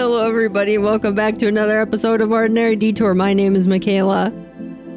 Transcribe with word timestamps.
Hello, 0.00 0.26
everybody. 0.26 0.78
Welcome 0.78 1.14
back 1.14 1.36
to 1.40 1.46
another 1.46 1.78
episode 1.78 2.22
of 2.22 2.32
Ordinary 2.32 2.74
Detour. 2.74 3.12
My 3.12 3.34
name 3.34 3.54
is 3.54 3.68
Michaela. 3.68 4.32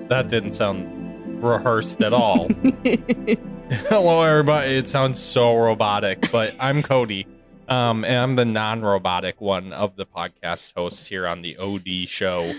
That 0.08 0.30
didn't 0.30 0.52
sound 0.52 1.44
rehearsed 1.44 2.02
at 2.02 2.14
all. 2.14 2.48
Hello, 3.90 4.22
everybody. 4.22 4.76
It 4.76 4.88
sounds 4.88 5.20
so 5.20 5.58
robotic, 5.58 6.32
but 6.32 6.56
I'm 6.58 6.82
Cody. 6.82 7.28
Um, 7.68 8.06
and 8.06 8.16
I'm 8.16 8.36
the 8.38 8.46
non-robotic 8.46 9.42
one 9.42 9.74
of 9.74 9.98
the 9.98 10.06
podcast 10.06 10.74
hosts 10.74 11.06
here 11.08 11.28
on 11.28 11.42
the 11.42 11.58
OD 11.58 12.08
Show 12.08 12.54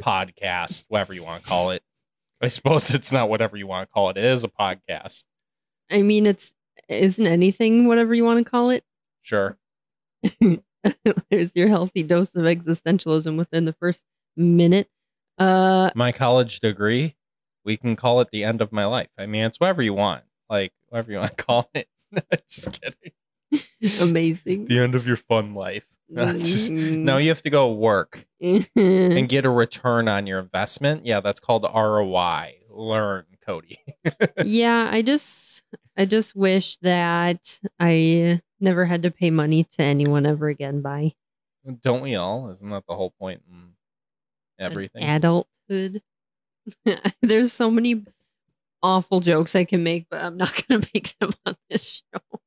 podcast, 0.00 0.84
whatever 0.86 1.14
you 1.14 1.24
want 1.24 1.42
to 1.42 1.48
call 1.48 1.70
it. 1.70 1.82
I 2.40 2.46
suppose 2.46 2.94
it's 2.94 3.10
not 3.10 3.28
whatever 3.28 3.56
you 3.56 3.66
want 3.66 3.88
to 3.88 3.92
call 3.92 4.10
it. 4.10 4.16
It 4.16 4.24
is 4.24 4.44
a 4.44 4.48
podcast. 4.48 5.24
I 5.90 6.02
mean, 6.02 6.26
it's 6.26 6.54
isn't 6.88 7.26
anything 7.26 7.88
whatever 7.88 8.14
you 8.14 8.24
want 8.24 8.38
to 8.38 8.48
call 8.48 8.70
it. 8.70 8.84
Sure. 9.20 9.58
There's 11.30 11.54
your 11.56 11.68
healthy 11.68 12.02
dose 12.02 12.34
of 12.34 12.44
existentialism 12.44 13.36
within 13.36 13.64
the 13.64 13.72
first 13.74 14.04
minute. 14.36 14.88
Uh, 15.38 15.90
My 15.94 16.12
college 16.12 16.60
degree, 16.60 17.16
we 17.64 17.76
can 17.76 17.96
call 17.96 18.20
it 18.20 18.28
the 18.32 18.44
end 18.44 18.60
of 18.60 18.72
my 18.72 18.86
life. 18.86 19.08
I 19.18 19.26
mean, 19.26 19.42
it's 19.42 19.58
whatever 19.60 19.82
you 19.82 19.94
want. 19.94 20.24
Like, 20.50 20.72
whatever 20.88 21.12
you 21.12 21.18
want 21.18 21.36
to 21.36 21.44
call 21.44 21.70
it. 21.74 21.88
Just 22.48 22.80
kidding. 22.80 23.12
amazing. 24.00 24.66
The 24.66 24.78
end 24.78 24.94
of 24.94 25.06
your 25.06 25.16
fun 25.16 25.54
life. 25.54 25.84
Just, 26.14 26.70
Mm. 26.70 27.04
now 27.04 27.18
you 27.18 27.28
have 27.28 27.42
to 27.42 27.50
go 27.50 27.70
work 27.70 28.26
and 28.40 29.28
get 29.28 29.44
a 29.44 29.50
return 29.50 30.08
on 30.08 30.26
your 30.26 30.38
investment. 30.38 31.04
Yeah, 31.04 31.20
that's 31.20 31.38
called 31.38 31.64
ROI. 31.64 32.54
Learn, 32.70 33.24
Cody. 33.44 33.78
yeah, 34.42 34.88
I 34.90 35.02
just 35.02 35.64
I 35.98 36.04
just 36.04 36.36
wish 36.36 36.76
that 36.76 37.58
I 37.80 38.40
never 38.60 38.84
had 38.84 39.02
to 39.02 39.10
pay 39.10 39.30
money 39.30 39.64
to 39.64 39.82
anyone 39.82 40.26
ever 40.26 40.46
again 40.48 40.80
by 40.80 41.14
Don't 41.82 42.02
we 42.02 42.14
all? 42.14 42.50
Isn't 42.50 42.70
that 42.70 42.86
the 42.86 42.94
whole 42.94 43.10
point 43.18 43.42
in 43.50 43.70
everything? 44.60 45.02
adulthood. 45.02 46.02
There's 47.22 47.52
so 47.52 47.68
many 47.68 48.04
awful 48.80 49.18
jokes 49.18 49.56
I 49.56 49.64
can 49.64 49.82
make, 49.82 50.06
but 50.08 50.22
I'm 50.22 50.36
not 50.36 50.62
going 50.68 50.82
to 50.82 50.88
make 50.94 51.18
them 51.18 51.32
on 51.44 51.56
this 51.68 52.04
show. 52.14 52.40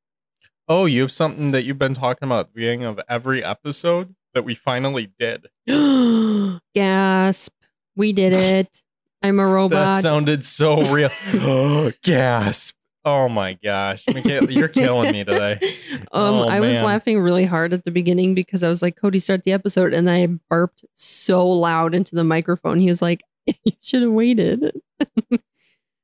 oh, 0.69 0.85
you 0.85 1.01
have 1.01 1.11
something 1.11 1.51
that 1.51 1.63
you've 1.63 1.77
been 1.77 1.93
talking 1.93 2.25
about 2.27 2.39
at 2.39 2.47
the 2.47 2.53
beginning 2.53 2.85
of 2.85 3.01
every 3.09 3.43
episode 3.43 4.15
that 4.33 4.45
we 4.45 4.55
finally 4.55 5.11
did. 5.19 5.47
Gasp. 6.73 7.51
We 7.97 8.13
did 8.13 8.31
it. 8.31 8.81
I'm 9.21 9.41
a 9.41 9.45
robot. 9.45 9.95
That 9.95 10.01
sounded 10.01 10.45
so 10.45 10.81
real. 10.89 11.09
Gasp. 12.01 12.75
Oh 13.03 13.27
my 13.29 13.57
gosh. 13.63 14.03
Michaela, 14.13 14.51
you're 14.51 14.67
killing 14.67 15.11
me 15.11 15.23
today. 15.23 15.59
Um, 16.13 16.35
Oh, 16.35 16.43
I 16.43 16.59
was 16.59 16.81
laughing 16.81 17.19
really 17.19 17.45
hard 17.45 17.73
at 17.73 17.85
the 17.85 17.91
beginning 17.91 18.33
because 18.35 18.63
I 18.63 18.67
was 18.67 18.81
like, 18.81 18.95
Cody, 18.97 19.17
start 19.19 19.43
the 19.43 19.53
episode. 19.53 19.93
And 19.93 20.09
I 20.09 20.27
burped 20.49 20.83
so 20.93 21.47
loud 21.47 21.95
into 21.95 22.15
the 22.15 22.23
microphone. 22.23 22.79
He 22.79 22.87
was 22.89 23.01
like, 23.01 23.21
You 23.63 23.71
should 23.81 24.01
have 24.03 24.11
waited. 24.11 24.71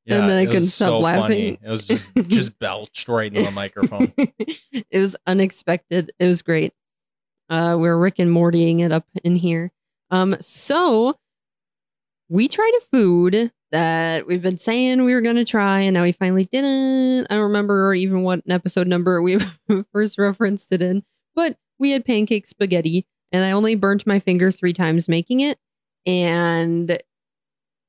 Yeah, 0.05 0.25
then 0.25 0.37
I 0.37 0.45
couldn't 0.45 0.61
stop 0.61 0.87
so 0.87 0.99
laughing. 0.99 1.57
Funny. 1.57 1.59
It 1.61 1.69
was 1.69 1.85
just 1.85 2.15
just 2.29 2.57
belched 2.59 3.09
right 3.09 3.27
into 3.27 3.43
the 3.43 3.51
microphone. 3.51 4.07
it 4.17 4.87
was 4.97 5.17
unexpected. 5.27 6.13
It 6.17 6.25
was 6.25 6.41
great. 6.41 6.71
Uh, 7.49 7.75
we're 7.77 7.97
Rick 7.97 8.19
and 8.19 8.31
Mortying 8.31 8.79
it 8.79 8.93
up 8.93 9.05
in 9.25 9.35
here. 9.35 9.69
Um, 10.09 10.37
so 10.39 11.17
we 12.29 12.47
tried 12.47 12.71
a 12.77 12.81
food 12.85 13.51
that 13.71 14.27
we've 14.27 14.41
been 14.41 14.57
saying 14.57 15.03
we 15.03 15.13
were 15.13 15.21
going 15.21 15.35
to 15.35 15.45
try, 15.45 15.81
and 15.81 15.93
now 15.93 16.03
we 16.03 16.11
finally 16.11 16.45
didn't. 16.45 17.27
I 17.29 17.35
don't 17.35 17.43
remember 17.43 17.93
even 17.93 18.23
what 18.23 18.41
episode 18.47 18.87
number 18.87 19.21
we 19.21 19.37
first 19.93 20.17
referenced 20.17 20.71
it 20.71 20.81
in, 20.81 21.03
but 21.35 21.57
we 21.79 21.91
had 21.91 22.05
pancake 22.05 22.47
spaghetti, 22.47 23.05
and 23.31 23.43
I 23.43 23.51
only 23.51 23.75
burnt 23.75 24.07
my 24.07 24.19
finger 24.19 24.51
three 24.51 24.73
times 24.73 25.09
making 25.09 25.41
it, 25.41 25.59
and 26.05 26.97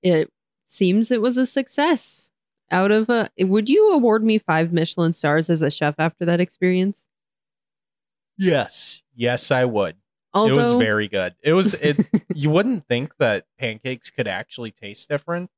it 0.03 0.31
seems 0.67 1.11
it 1.11 1.22
was 1.22 1.37
a 1.37 1.47
success 1.47 2.31
out 2.71 2.91
of 2.91 3.09
a 3.09 3.31
would 3.38 3.71
you 3.71 3.93
award 3.94 4.22
me 4.22 4.37
five 4.37 4.71
michelin 4.71 5.15
stars 5.15 5.49
as 5.49 5.62
a 5.62 5.71
chef 5.71 5.94
after 5.99 6.27
that 6.27 6.41
experience 6.41 7.09
Yes. 8.38 9.03
Yes, 9.15 9.50
I 9.50 9.65
would. 9.65 9.97
although 10.33 10.55
it 10.55 10.56
was 10.56 10.72
very 10.72 11.09
good. 11.09 11.34
It 11.43 11.53
was 11.53 11.75
it 11.75 11.99
you 12.34 12.50
wouldn't 12.50 12.87
think 12.87 13.17
that 13.19 13.47
pancakes 13.59 14.11
could 14.11 14.28
actually 14.28 14.71
taste 14.71 15.09
different, 15.09 15.50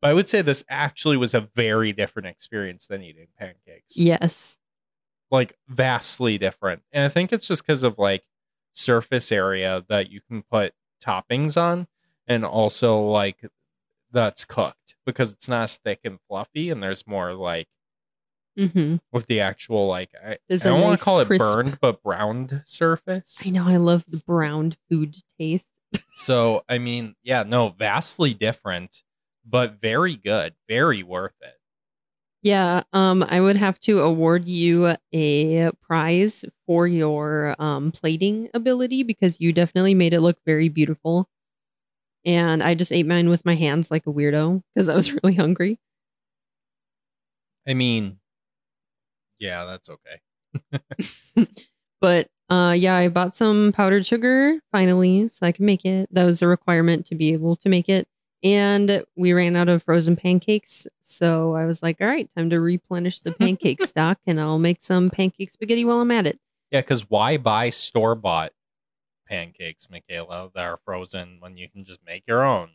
but 0.00 0.10
I 0.10 0.14
would 0.14 0.28
say 0.28 0.42
this 0.42 0.64
actually 0.68 1.16
was 1.16 1.34
a 1.34 1.40
very 1.54 1.92
different 1.92 2.28
experience 2.28 2.86
than 2.86 3.02
eating 3.02 3.28
pancakes. 3.38 3.96
yes 3.96 4.58
Like 5.30 5.56
vastly 5.68 6.38
different. 6.38 6.82
And 6.92 7.04
I 7.04 7.08
think 7.08 7.32
it's 7.32 7.48
just 7.48 7.66
because 7.66 7.82
of 7.82 7.98
like 7.98 8.24
surface 8.72 9.32
area 9.32 9.84
that 9.88 10.10
you 10.10 10.20
can 10.28 10.42
put 10.42 10.74
toppings 11.04 11.56
on 11.60 11.86
and 12.26 12.44
also 12.44 13.00
like 13.00 13.44
that's 14.12 14.44
cooked 14.44 14.96
because 15.04 15.32
it's 15.32 15.48
not 15.48 15.62
as 15.62 15.76
thick 15.76 16.00
and 16.04 16.18
fluffy 16.28 16.70
and 16.70 16.82
there's 16.82 17.06
more 17.06 17.32
like 17.32 17.68
hmm 18.56 18.96
with 19.12 19.26
the 19.26 19.40
actual 19.40 19.86
like 19.86 20.10
I, 20.24 20.38
I 20.52 20.56
don't 20.56 20.80
want 20.82 20.98
to 20.98 21.04
call 21.04 21.20
it 21.20 21.26
crisp- 21.26 21.38
burned 21.38 21.78
but 21.80 22.02
browned 22.02 22.62
surface. 22.64 23.42
i 23.46 23.50
know 23.50 23.66
i 23.66 23.76
love 23.76 24.04
the 24.08 24.18
browned 24.26 24.76
food 24.90 25.16
taste 25.38 25.72
So 26.14 26.64
I 26.68 26.78
mean, 26.78 27.14
yeah, 27.22 27.42
no, 27.42 27.68
vastly 27.70 28.34
different, 28.34 29.02
but 29.48 29.80
very 29.80 30.16
good, 30.16 30.54
very 30.68 31.02
worth 31.02 31.34
it. 31.42 31.54
yeah 32.42 32.82
um 32.92 33.22
i 33.28 33.40
would 33.40 33.56
have 33.56 33.78
to 33.80 34.00
award 34.00 34.46
you 34.48 34.94
a 35.14 35.70
prize 35.82 36.44
for 36.66 36.86
your 36.86 37.54
um 37.58 37.90
plating 37.92 38.48
ability 38.54 39.02
because 39.02 39.40
you 39.40 39.52
definitely 39.52 39.94
made 39.94 40.12
it 40.12 40.20
look 40.20 40.38
very 40.44 40.68
beautiful 40.68 41.26
and 42.24 42.62
i 42.62 42.74
just 42.74 42.92
ate 42.92 43.06
mine 43.06 43.28
with 43.30 43.44
my 43.44 43.54
hands 43.54 43.90
like 43.90 44.06
a 44.06 44.12
weirdo 44.12 44.62
because 44.74 44.88
i 44.88 44.94
was 44.94 45.12
really 45.22 45.34
hungry 45.34 45.78
I 47.68 47.74
mean, 47.74 48.18
yeah, 49.38 49.64
that's 49.64 49.90
okay. 49.90 50.20
But 52.00 52.28
uh 52.48 52.74
yeah, 52.78 52.94
I 52.94 53.08
bought 53.08 53.34
some 53.34 53.72
powdered 53.72 54.06
sugar 54.06 54.60
finally 54.70 55.28
so 55.28 55.46
I 55.46 55.52
can 55.52 55.64
make 55.66 55.84
it. 55.84 56.08
That 56.12 56.24
was 56.24 56.42
a 56.42 56.46
requirement 56.46 57.06
to 57.06 57.14
be 57.14 57.32
able 57.32 57.56
to 57.56 57.68
make 57.68 57.88
it. 57.88 58.06
And 58.42 59.04
we 59.16 59.32
ran 59.32 59.56
out 59.56 59.68
of 59.68 59.82
frozen 59.82 60.16
pancakes. 60.16 60.86
So 61.02 61.54
I 61.54 61.64
was 61.64 61.82
like, 61.82 62.00
all 62.00 62.06
right, 62.06 62.30
time 62.36 62.50
to 62.50 62.60
replenish 62.60 63.20
the 63.20 63.32
pancake 63.32 63.82
stock 63.84 64.18
and 64.26 64.40
I'll 64.40 64.58
make 64.58 64.82
some 64.82 65.10
pancake 65.10 65.50
spaghetti 65.50 65.84
while 65.84 66.00
I'm 66.00 66.10
at 66.10 66.26
it. 66.26 66.38
Yeah, 66.70 66.80
because 66.80 67.08
why 67.08 67.36
buy 67.38 67.70
store 67.70 68.14
bought 68.14 68.52
pancakes, 69.28 69.88
Michaela, 69.90 70.50
that 70.54 70.64
are 70.64 70.76
frozen 70.84 71.38
when 71.40 71.56
you 71.56 71.68
can 71.68 71.84
just 71.84 72.00
make 72.04 72.24
your 72.26 72.44
own? 72.44 72.70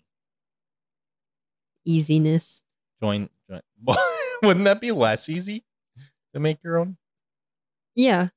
Easiness. 1.85 2.63
Join, 2.99 3.29
join. 3.49 3.61
wouldn't 4.43 4.66
that 4.66 4.81
be 4.81 4.91
less 4.91 5.29
easy 5.29 5.63
to 6.33 6.39
make 6.39 6.57
your 6.63 6.78
own? 6.78 6.97
Yeah. 7.95 8.29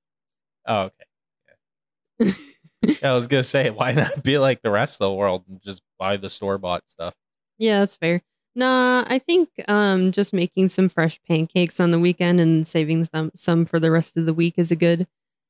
Oh, 0.66 0.90
okay. 0.90 1.04
Yeah, 2.18 2.32
I 3.02 3.12
was 3.12 3.26
gonna 3.26 3.42
say, 3.42 3.70
why 3.70 3.92
not 3.92 4.22
be 4.22 4.38
like 4.38 4.62
the 4.62 4.70
rest 4.70 5.00
of 5.00 5.06
the 5.06 5.14
world 5.14 5.44
and 5.48 5.60
just 5.62 5.82
buy 5.98 6.16
the 6.16 6.30
store 6.30 6.58
bought 6.58 6.88
stuff? 6.88 7.14
Yeah, 7.58 7.80
that's 7.80 7.96
fair. 7.96 8.22
Nah, 8.54 9.04
I 9.06 9.18
think 9.18 9.48
um 9.68 10.12
just 10.12 10.32
making 10.32 10.68
some 10.68 10.88
fresh 10.88 11.20
pancakes 11.26 11.80
on 11.80 11.90
the 11.90 11.98
weekend 11.98 12.40
and 12.40 12.66
saving 12.66 13.04
some 13.06 13.30
some 13.34 13.64
for 13.64 13.80
the 13.80 13.90
rest 13.90 14.16
of 14.16 14.26
the 14.26 14.34
week 14.34 14.54
is 14.56 14.70
a 14.70 14.76
good 14.76 15.06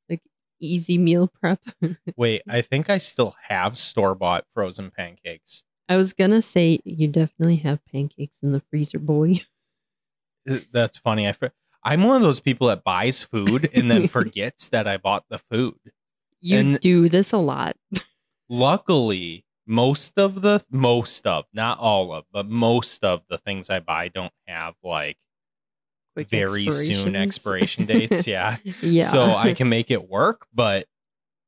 like 0.09 0.23
easy 0.61 0.97
meal 0.99 1.29
prep. 1.29 1.61
Wait, 2.17 2.43
I 2.49 2.63
think 2.63 2.89
I 2.89 2.97
still 2.97 3.37
have 3.49 3.77
store 3.77 4.15
bought 4.15 4.47
frozen 4.55 4.91
pancakes. 4.91 5.65
I 5.89 5.97
was 5.97 6.13
gonna 6.13 6.41
say 6.43 6.81
you 6.85 7.09
definitely 7.09 7.57
have 7.57 7.85
pancakes 7.85 8.43
in 8.43 8.53
the 8.53 8.63
freezer, 8.71 8.99
boy. 8.99 9.41
That's 10.73 10.99
funny. 10.99 11.29
I 11.29 11.33
fr- 11.33 11.47
I'm 11.83 12.03
one 12.03 12.17
of 12.17 12.23
those 12.23 12.41
people 12.41 12.69
that 12.69 12.85
buys 12.85 13.23
food 13.23 13.69
and 13.75 13.91
then 13.91 14.09
forgets 14.09 14.69
that 14.69 14.89
I 14.89 14.97
bought 14.97 15.25
the 15.29 15.39
food. 15.39 15.79
You 16.45 16.59
And- 16.59 16.81
do 16.81 17.09
this 17.09 17.33
a 17.33 17.39
lot. 17.39 17.75
Luckily, 18.51 19.47
most 19.67 20.19
of 20.19 20.43
the 20.43 20.63
most 20.71 21.27
of, 21.27 21.47
not 21.55 21.79
all 21.79 22.13
of, 22.13 22.25
but 22.31 22.47
most 22.47 23.03
of 23.03 23.23
the 23.31 23.39
things 23.39 23.71
I 23.71 23.81
buy 23.81 24.09
don't 24.09 24.33
have 24.47 24.75
like 24.85 25.17
Quick 26.15 26.29
very 26.29 26.69
soon 26.69 27.17
expiration 27.17 27.87
dates. 27.87 28.27
Yeah. 28.27 28.59
yeah. 28.83 29.05
So 29.05 29.25
I 29.25 29.55
can 29.55 29.71
make 29.71 29.91
it 29.91 30.09
work, 30.11 30.47
but 30.53 30.87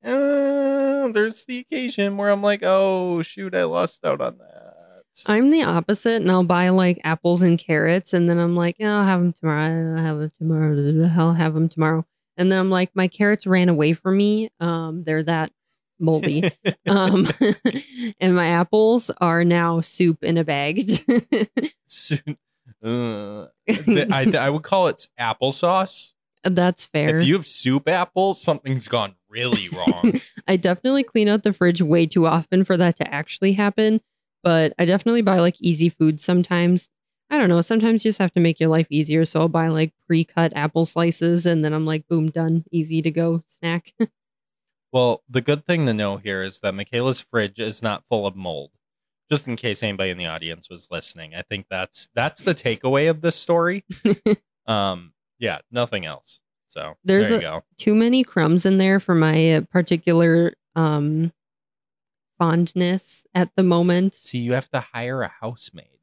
uh, 0.02 1.08
there's 1.08 1.44
the 1.44 1.58
occasion 1.58 2.16
where 2.16 2.31
I'm 2.31 2.42
like, 2.42 2.62
oh 2.62 3.20
shoot, 3.20 3.54
I 3.54 3.64
lost 3.64 4.02
out 4.04 4.22
on 4.22 4.38
that. 4.38 5.02
I'm 5.26 5.50
the 5.50 5.62
opposite, 5.62 6.22
and 6.22 6.31
I'll 6.31 6.44
buy 6.44 6.70
like 6.70 7.00
apples 7.04 7.42
and 7.42 7.58
carrots, 7.58 8.14
and 8.14 8.28
then 8.28 8.38
I'm 8.38 8.56
like, 8.56 8.76
oh, 8.81 8.87
I'll 8.87 9.04
have 9.04 9.20
them 9.20 9.32
tomorrow. 9.34 9.92
I'll 9.96 10.02
have 10.02 10.19
them 10.19 10.32
tomorrow. 10.38 11.10
I'll 11.16 11.32
have 11.34 11.54
them 11.54 11.69
tomorrow. 11.69 12.06
And 12.37 12.50
then 12.53 12.59
I'm 12.59 12.71
like, 12.71 12.91
my 12.94 13.09
carrots 13.09 13.47
ran 13.47 13.69
away 13.69 13.93
from 13.93 14.17
me. 14.17 14.50
Um, 14.61 15.05
they're 15.05 15.23
that 15.23 15.53
moldy. 15.99 16.50
um, 16.87 17.27
and 18.21 18.35
my 18.35 18.49
apples 18.49 19.11
are 19.21 19.44
now 19.44 19.81
soup 19.81 20.23
in 20.23 20.38
a 20.38 20.44
bag. 20.44 20.83
Uh, 22.85 23.47
th- 23.67 24.11
I, 24.12 24.31
I 24.38 24.50
would 24.50 24.62
call 24.62 24.87
it 24.88 25.06
applesauce. 25.19 26.12
That's 26.44 26.87
fair. 26.87 27.19
If 27.19 27.27
you 27.27 27.35
have 27.35 27.47
soup 27.47 27.88
apples, 27.88 28.41
something's 28.41 28.87
gone 28.87 29.15
really 29.29 29.69
wrong. 29.71 30.21
I 30.47 30.56
definitely 30.56 31.03
clean 31.03 31.29
out 31.29 31.43
the 31.43 31.53
fridge 31.53 31.83
way 31.83 32.06
too 32.06 32.27
often 32.27 32.65
for 32.65 32.77
that 32.77 32.97
to 32.97 33.12
actually 33.12 33.55
happen. 33.55 34.00
But 34.43 34.73
I 34.79 34.85
definitely 34.85 35.23
buy 35.23 35.41
like 35.41 35.56
easy 35.61 35.88
food 35.88 36.21
sometimes. 36.21 36.88
I 37.31 37.38
don't 37.38 37.49
know. 37.49 37.61
Sometimes 37.61 38.05
you 38.05 38.11
just 38.11 38.19
have 38.20 38.32
to 38.34 38.40
make 38.40 38.61
your 38.61 38.69
life 38.69 38.87
easier. 38.90 39.25
So 39.25 39.40
I'll 39.40 39.49
buy 39.49 39.69
like 39.69 39.93
pre 40.06 40.25
cut 40.25 40.52
apple 40.56 40.84
slices 40.84 41.44
and 41.46 41.64
then 41.64 41.73
I'm 41.73 41.84
like, 41.87 42.06
boom, 42.08 42.31
done. 42.31 42.64
Easy 42.70 43.02
to 43.02 43.11
go 43.11 43.43
snack. 43.46 43.93
Well, 44.93 45.23
the 45.28 45.43
good 45.43 45.62
thing 45.64 45.84
to 45.87 45.93
know 45.93 46.17
here 46.17 46.43
is 46.43 46.61
that 46.61 46.73
Michaela's 46.75 47.20
fridge 47.20 47.61
is 47.61 47.82
not 47.82 48.06
full 48.06 48.26
of 48.26 48.34
mold. 48.34 48.70
Just 49.28 49.46
in 49.46 49.56
case 49.56 49.82
anybody 49.82 50.08
in 50.11 50.17
the 50.17 50.25
audience 50.26 50.70
was 50.70 50.88
listening, 50.90 51.34
I 51.34 51.43
think 51.43 51.67
that's 51.69 52.08
that's 52.14 52.40
the 52.40 52.55
takeaway 52.55 53.11
of 53.11 53.20
this 53.20 53.37
story. 53.37 53.84
um, 54.67 55.12
yeah, 55.38 55.58
nothing 55.70 56.06
else. 56.06 56.40
So 56.69 56.94
There's 57.05 57.28
there 57.28 57.40
you 57.43 57.46
a- 57.46 57.50
go. 57.61 57.64
too 57.76 57.94
many 57.94 58.25
crumbs 58.25 58.64
in 58.64 58.78
there 58.78 58.99
for 58.99 59.14
my 59.14 59.56
uh, 59.56 59.61
particular 59.70 60.55
um 60.76 61.31
fondness 62.38 63.26
at 63.34 63.50
the 63.56 63.62
moment. 63.62 64.14
See, 64.14 64.38
you 64.38 64.52
have 64.52 64.70
to 64.70 64.81
hire 64.81 65.20
a 65.23 65.28
housemaid. 65.40 65.95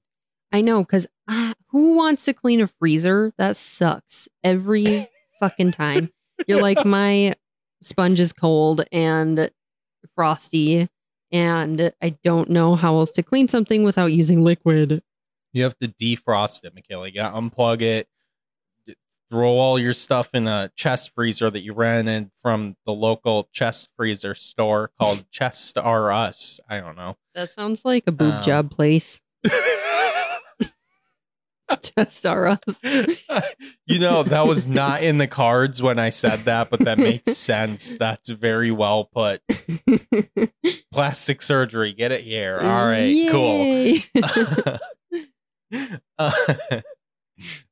I 0.54 0.62
know 0.62 0.84
because 0.84 1.08
uh, 1.28 1.54
who 1.72 1.98
wants 1.98 2.26
to 2.26 2.34
clean 2.34 2.62
a 2.62 2.68
freezer? 2.68 3.34
That 3.38 3.56
sucks 3.58 4.30
every 4.44 5.08
fucking 5.40 5.72
time. 5.72 6.10
You're 6.48 6.62
like, 6.62 6.86
my 6.86 7.34
sponge 7.82 8.20
is 8.20 8.32
cold 8.32 8.86
and 8.92 9.50
frosty, 10.16 10.88
and 11.32 11.92
I 12.02 12.10
don't 12.24 12.50
know 12.50 12.76
how 12.76 12.96
else 12.96 13.12
to 13.14 13.24
clean 13.24 13.48
something 13.48 13.84
without 13.84 14.14
using 14.14 14.44
liquid. 14.44 15.02
You 15.54 15.64
have 15.64 15.78
to 15.80 15.88
defrost 15.88 16.64
it, 16.66 16.74
Michaela. 16.76 17.08
You 17.08 17.14
got 17.16 17.32
to 17.32 17.38
unplug 17.40 17.82
it, 17.82 18.08
throw 19.32 19.52
all 19.58 19.80
your 19.80 19.94
stuff 19.94 20.30
in 20.34 20.48
a 20.48 20.70
chest 20.76 21.12
freezer 21.16 21.50
that 21.50 21.62
you 21.62 21.74
rented 21.74 22.30
from 22.38 22.76
the 22.86 22.94
local 22.94 23.50
chest 23.52 23.90
freezer 23.96 24.36
store 24.36 24.92
called 25.00 25.26
Chest 25.32 25.78
R 25.80 26.12
Us. 26.12 26.60
I 26.70 26.80
don't 26.80 26.96
know. 26.96 27.18
That 27.34 27.50
sounds 27.50 27.86
like 27.86 28.04
a 28.06 28.12
boob 28.12 28.34
Um. 28.36 28.44
job 28.44 28.70
place. 28.72 29.20
Just 31.98 32.25
our 32.25 32.48
us. 32.48 32.80
you 33.88 34.00
know, 34.00 34.24
that 34.24 34.46
was 34.46 34.68
not 34.68 35.04
in 35.04 35.18
the 35.18 35.28
cards 35.28 35.81
when 35.81 36.00
I 36.00 36.10
said 36.10 36.40
that, 36.40 36.70
but 36.70 36.80
that 36.81 36.98
makes 36.98 37.38
sense. 37.38 37.98
That's 37.98 38.30
very 38.30 38.72
well 38.72 39.06
put. 39.06 39.42
Plastic 40.92 41.42
surgery, 41.42 41.94
get 41.94 42.12
it 42.12 42.22
here. 42.22 42.60
All 42.62 42.86
right, 42.86 43.30
cool. 43.30 43.58
Yay. 43.58 44.04
uh, 46.20 46.31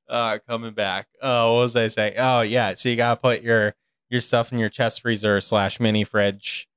uh, 0.09 0.37
coming 0.47 0.73
back. 0.73 1.07
Oh, 1.21 1.55
what 1.55 1.59
was 1.61 1.75
I 1.75 1.87
saying? 1.87 2.15
Oh, 2.17 2.41
yeah. 2.41 2.73
So 2.73 2.89
you 2.89 2.95
gotta 2.95 3.19
put 3.19 3.41
your 3.41 3.75
your 4.09 4.21
stuff 4.21 4.51
in 4.51 4.59
your 4.59 4.69
chest 4.69 5.01
freezer 5.01 5.39
slash 5.41 5.79
mini 5.79 6.03
fridge. 6.03 6.67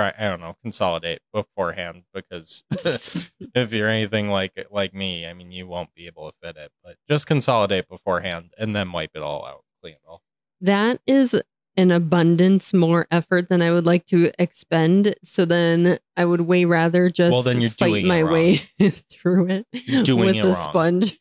Try, 0.00 0.14
I 0.18 0.28
don't 0.30 0.40
know, 0.40 0.56
consolidate 0.62 1.18
beforehand 1.34 2.04
because 2.14 2.64
if 3.54 3.72
you're 3.74 3.88
anything 3.88 4.30
like 4.30 4.66
like 4.70 4.94
me, 4.94 5.26
I 5.26 5.34
mean, 5.34 5.52
you 5.52 5.66
won't 5.66 5.94
be 5.94 6.06
able 6.06 6.30
to 6.30 6.36
fit 6.42 6.56
it. 6.56 6.72
But 6.82 6.96
just 7.08 7.26
consolidate 7.26 7.86
beforehand 7.88 8.50
and 8.58 8.74
then 8.74 8.92
wipe 8.92 9.10
it 9.14 9.22
all 9.22 9.44
out, 9.44 9.64
clean 9.82 9.94
it 9.94 10.00
all. 10.08 10.22
that 10.62 11.00
is 11.06 11.40
an 11.76 11.90
abundance 11.90 12.72
more 12.74 13.06
effort 13.10 13.48
than 13.48 13.60
I 13.62 13.70
would 13.70 13.86
like 13.86 14.06
to 14.06 14.32
expend. 14.38 15.14
So 15.22 15.44
then 15.44 15.98
I 16.16 16.24
would 16.24 16.40
way 16.42 16.64
rather 16.64 17.10
just 17.10 17.32
Well, 17.32 17.42
then 17.42 17.60
you're 17.60 17.70
fight 17.70 18.04
my 18.04 18.24
way 18.24 18.56
through 19.10 19.48
it 19.50 19.66
doing 20.04 20.26
with 20.26 20.36
it 20.36 20.42
the 20.42 20.48
wrong. 20.48 21.02
sponge. 21.02 21.18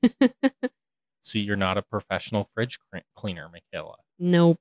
See, 1.21 1.41
you're 1.41 1.55
not 1.57 1.77
a 1.77 1.81
professional 1.81 2.45
fridge 2.53 2.79
cleaner, 3.15 3.49
Michaela. 3.51 3.97
nope. 4.17 4.59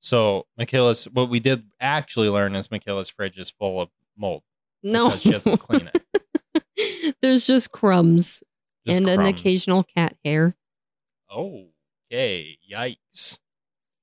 So 0.00 0.46
Michaela's 0.56 1.04
what 1.04 1.28
we 1.28 1.40
did 1.40 1.64
actually 1.80 2.28
learn 2.28 2.54
is 2.54 2.70
Michaela's 2.70 3.08
fridge 3.08 3.38
is 3.38 3.50
full 3.50 3.80
of 3.80 3.88
mold. 4.16 4.42
No. 4.82 5.10
she 5.10 5.32
doesn't 5.32 5.58
clean 5.58 5.90
it. 5.92 7.16
There's 7.22 7.46
just 7.46 7.72
crumbs 7.72 8.42
Just 8.86 9.00
and 9.00 9.08
an 9.08 9.26
occasional 9.26 9.82
cat 9.82 10.16
hair. 10.24 10.56
Oh, 11.30 11.66
Okay, 12.10 12.58
yikes. 12.70 13.38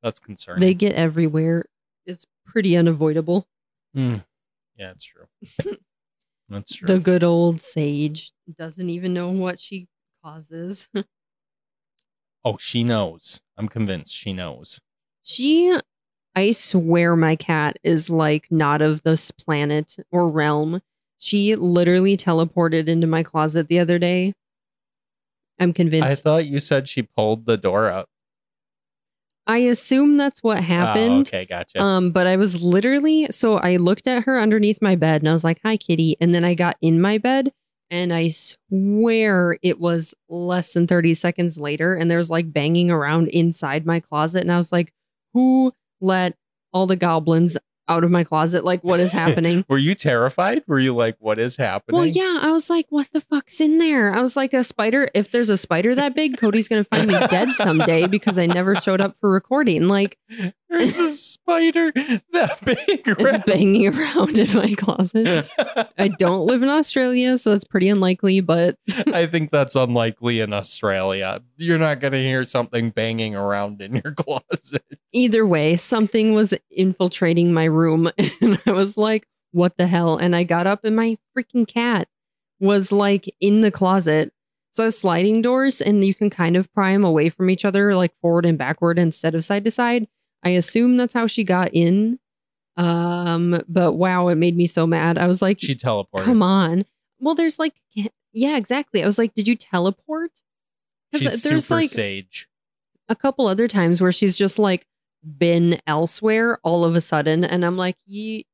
That's 0.03 0.19
concerning. 0.19 0.62
They 0.62 0.74
get 0.74 0.94
everywhere. 0.94 1.65
It's 2.06 2.25
pretty 2.45 2.77
unavoidable. 2.77 3.47
Hmm. 3.94 4.18
Yeah, 4.75 4.92
it's 4.92 5.06
true. 5.06 5.25
That's 6.50 6.75
true. 6.75 6.88
The 6.88 7.00
good 7.00 7.24
old 7.24 7.62
sage 7.62 8.31
doesn't 8.59 8.89
even 8.89 9.13
know 9.13 9.30
what 9.30 9.59
she 9.59 9.88
causes. 10.24 10.88
oh, 12.45 12.57
she 12.59 12.83
knows. 12.83 13.42
I'm 13.57 13.68
convinced 13.68 14.13
she 14.13 14.31
knows. 14.33 14.81
She, 15.25 15.75
I 16.36 16.51
swear, 16.51 17.16
my 17.16 17.36
cat 17.36 17.77
is 17.83 18.10
like 18.12 18.48
not 18.51 18.81
of 18.81 19.01
this 19.01 19.31
planet 19.31 19.95
or 20.12 20.30
realm. 20.30 20.81
She 21.18 21.56
literally 21.56 22.16
teleported 22.16 22.88
into 22.88 23.07
my 23.07 23.24
closet 23.24 23.68
the 23.68 23.80
other 23.80 23.98
day. 23.98 24.33
I'm 25.60 25.74
convinced. 25.74 26.07
I 26.07 26.16
thought 26.16 26.45
you 26.45 26.60
said 26.60 26.88
she 26.88 27.01
pulled 27.01 27.45
the 27.48 27.57
door 27.57 27.89
up. 27.89 28.07
I, 29.48 29.57
assume 29.60 30.18
that's 30.18 30.44
what 30.44 30.57
Oh, 30.60 30.62
happened. 30.62 31.28
okay, 31.28 31.45
gotcha. 31.45 31.81
Um, 31.81 32.12
but 32.12 32.28
I 32.28 32.36
was 32.36 32.63
literally 32.63 33.28
so 33.30 33.57
I 33.57 33.78
looked 33.78 34.07
at 34.07 34.24
her 34.24 34.39
underneath 34.39 34.81
my 34.81 34.95
bed 34.95 35.21
and 35.21 35.30
I 35.30 35.33
was 35.33 35.44
like, 35.44 35.60
"Hi, 35.63 35.78
kitty," 35.78 36.18
and 36.19 36.33
then 36.33 36.44
I 36.44 36.56
got 36.56 36.78
in 36.81 37.00
my 37.00 37.18
bed 37.19 37.51
and 37.92 38.12
I 38.12 38.30
swear 38.30 39.57
it 39.62 39.80
was 39.80 40.16
less 40.30 40.74
than 40.74 40.88
thirty 40.88 41.13
seconds 41.13 41.60
later, 41.60 41.94
and 41.95 42.10
there 42.10 42.18
was 42.18 42.31
like 42.31 42.51
banging 42.51 42.89
around 42.89 43.28
inside 43.30 43.86
my 43.86 44.00
closet, 44.00 44.42
and 44.42 44.51
I 44.51 44.57
was 44.57 44.71
like, 44.71 44.92
"Who 45.35 45.73
let 45.99 46.35
all 46.73 46.87
the 46.87 46.95
goblins 46.95 47.57
out 47.87 48.03
of 48.03 48.11
my 48.11 48.23
closet? 48.23 48.63
Like, 48.63 48.83
what 48.83 48.99
is 48.99 49.11
happening?" 49.11 49.65
Were 49.69 49.77
you 49.77 49.95
terrified? 49.95 50.63
Were 50.67 50.79
you 50.79 50.95
like, 50.95 51.17
what 51.19 51.39
is 51.39 51.57
happening? 51.57 51.99
Well, 51.99 52.07
yeah, 52.07 52.39
I 52.41 52.51
was 52.51 52.69
like, 52.69 52.87
what 52.89 53.11
the 53.11 53.21
fuck's 53.21 53.59
in 53.59 53.77
there? 53.77 54.13
I 54.13 54.21
was 54.21 54.35
like, 54.35 54.53
a 54.53 54.63
spider. 54.63 55.09
If 55.13 55.31
there's 55.31 55.49
a 55.49 55.57
spider 55.57 55.95
that 55.95 56.15
big, 56.15 56.37
Cody's 56.37 56.67
going 56.67 56.83
to 56.83 56.89
find 56.89 57.07
me 57.07 57.17
dead 57.27 57.49
someday 57.51 58.07
because 58.07 58.37
I 58.37 58.45
never 58.45 58.75
showed 58.75 59.01
up 59.01 59.15
for 59.15 59.29
recording. 59.31 59.87
Like, 59.87 60.17
There's 60.69 60.97
a 60.97 61.09
spider 61.09 61.91
that 61.93 62.59
big. 62.65 62.77
it's 63.05 63.45
banging 63.45 63.87
around 63.87 64.37
in 64.37 64.53
my 64.53 64.73
closet. 64.73 65.49
I 65.97 66.09
don't 66.09 66.45
live 66.45 66.63
in 66.63 66.69
Australia, 66.69 67.37
so 67.37 67.51
that's 67.51 67.63
pretty 67.63 67.87
unlikely, 67.87 68.41
but 68.41 68.77
I 69.13 69.27
think 69.27 69.51
that's 69.51 69.75
unlikely 69.75 70.41
in 70.41 70.53
Australia. 70.53 71.42
You're 71.56 71.77
not 71.77 71.99
going 71.99 72.13
to 72.13 72.21
hear 72.21 72.44
something 72.44 72.89
banging 72.89 73.35
around 73.35 73.81
in 73.81 74.01
your 74.04 74.13
closet. 74.13 74.83
either 75.13 75.45
way, 75.45 75.77
something 75.77 76.33
was 76.33 76.54
infiltrating 76.69 77.54
my 77.54 77.65
room. 77.75 78.09
And 78.41 78.61
I 78.65 78.71
was 78.71 78.97
like, 78.97 79.27
what 79.51 79.77
the 79.77 79.87
hell? 79.87 80.17
And 80.17 80.35
I 80.35 80.44
got 80.44 80.67
up, 80.67 80.83
and 80.83 80.95
my 80.95 81.17
freaking 81.37 81.67
cat 81.67 82.07
was 82.59 82.91
like 82.91 83.33
in 83.39 83.61
the 83.61 83.71
closet. 83.71 84.31
So 84.71 84.83
I 84.83 84.87
was 84.87 84.97
sliding 84.97 85.41
doors, 85.41 85.79
and 85.81 86.03
you 86.03 86.13
can 86.13 86.29
kind 86.29 86.57
of 86.57 86.73
pry 86.73 86.91
them 86.91 87.03
away 87.05 87.29
from 87.29 87.49
each 87.49 87.63
other, 87.65 87.95
like 87.95 88.13
forward 88.21 88.45
and 88.45 88.57
backward 88.57 88.99
instead 88.99 89.33
of 89.35 89.44
side 89.44 89.63
to 89.65 89.71
side. 89.71 90.07
I 90.44 90.49
assume 90.49 90.97
that's 90.97 91.13
how 91.13 91.27
she 91.27 91.44
got 91.44 91.69
in. 91.73 92.19
Um, 92.77 93.61
but 93.69 93.94
wow, 93.94 94.27
it 94.27 94.35
made 94.35 94.57
me 94.57 94.65
so 94.65 94.85
mad. 94.85 95.17
I 95.17 95.27
was 95.27 95.41
like, 95.41 95.59
She 95.61 95.75
teleported. 95.75 96.23
come 96.23 96.41
on. 96.44 96.83
Well, 97.19 97.35
there's 97.35 97.57
like, 97.57 97.73
yeah, 98.33 98.57
exactly. 98.57 99.01
I 99.01 99.05
was 99.05 99.17
like, 99.17 99.33
did 99.33 99.47
you 99.47 99.55
teleport? 99.55 100.31
She's 101.15 101.44
there's 101.44 101.71
like 101.71 101.87
sage. 101.87 102.49
a 103.07 103.15
couple 103.15 103.47
other 103.47 103.69
times 103.69 104.01
where 104.01 104.11
she's 104.11 104.37
just 104.37 104.59
like 104.59 104.85
been 105.37 105.79
elsewhere 105.87 106.59
all 106.63 106.83
of 106.85 106.95
a 106.95 107.01
sudden, 107.01 107.44
and 107.44 107.65
I'm 107.65 107.77
like, 107.77 107.97
Ye- 108.05 108.45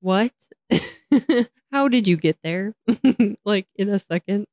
what? 0.00 0.32
How 1.72 1.88
did 1.88 2.08
you 2.08 2.16
get 2.16 2.38
there? 2.42 2.74
like 3.44 3.66
in 3.76 3.88
a 3.88 3.98
second. 3.98 4.46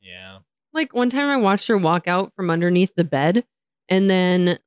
Yeah. 0.00 0.38
Like 0.72 0.94
one 0.94 1.10
time 1.10 1.28
I 1.28 1.36
watched 1.36 1.68
her 1.68 1.78
walk 1.78 2.08
out 2.08 2.32
from 2.34 2.50
underneath 2.50 2.94
the 2.96 3.04
bed 3.04 3.44
and 3.88 4.08
then 4.10 4.58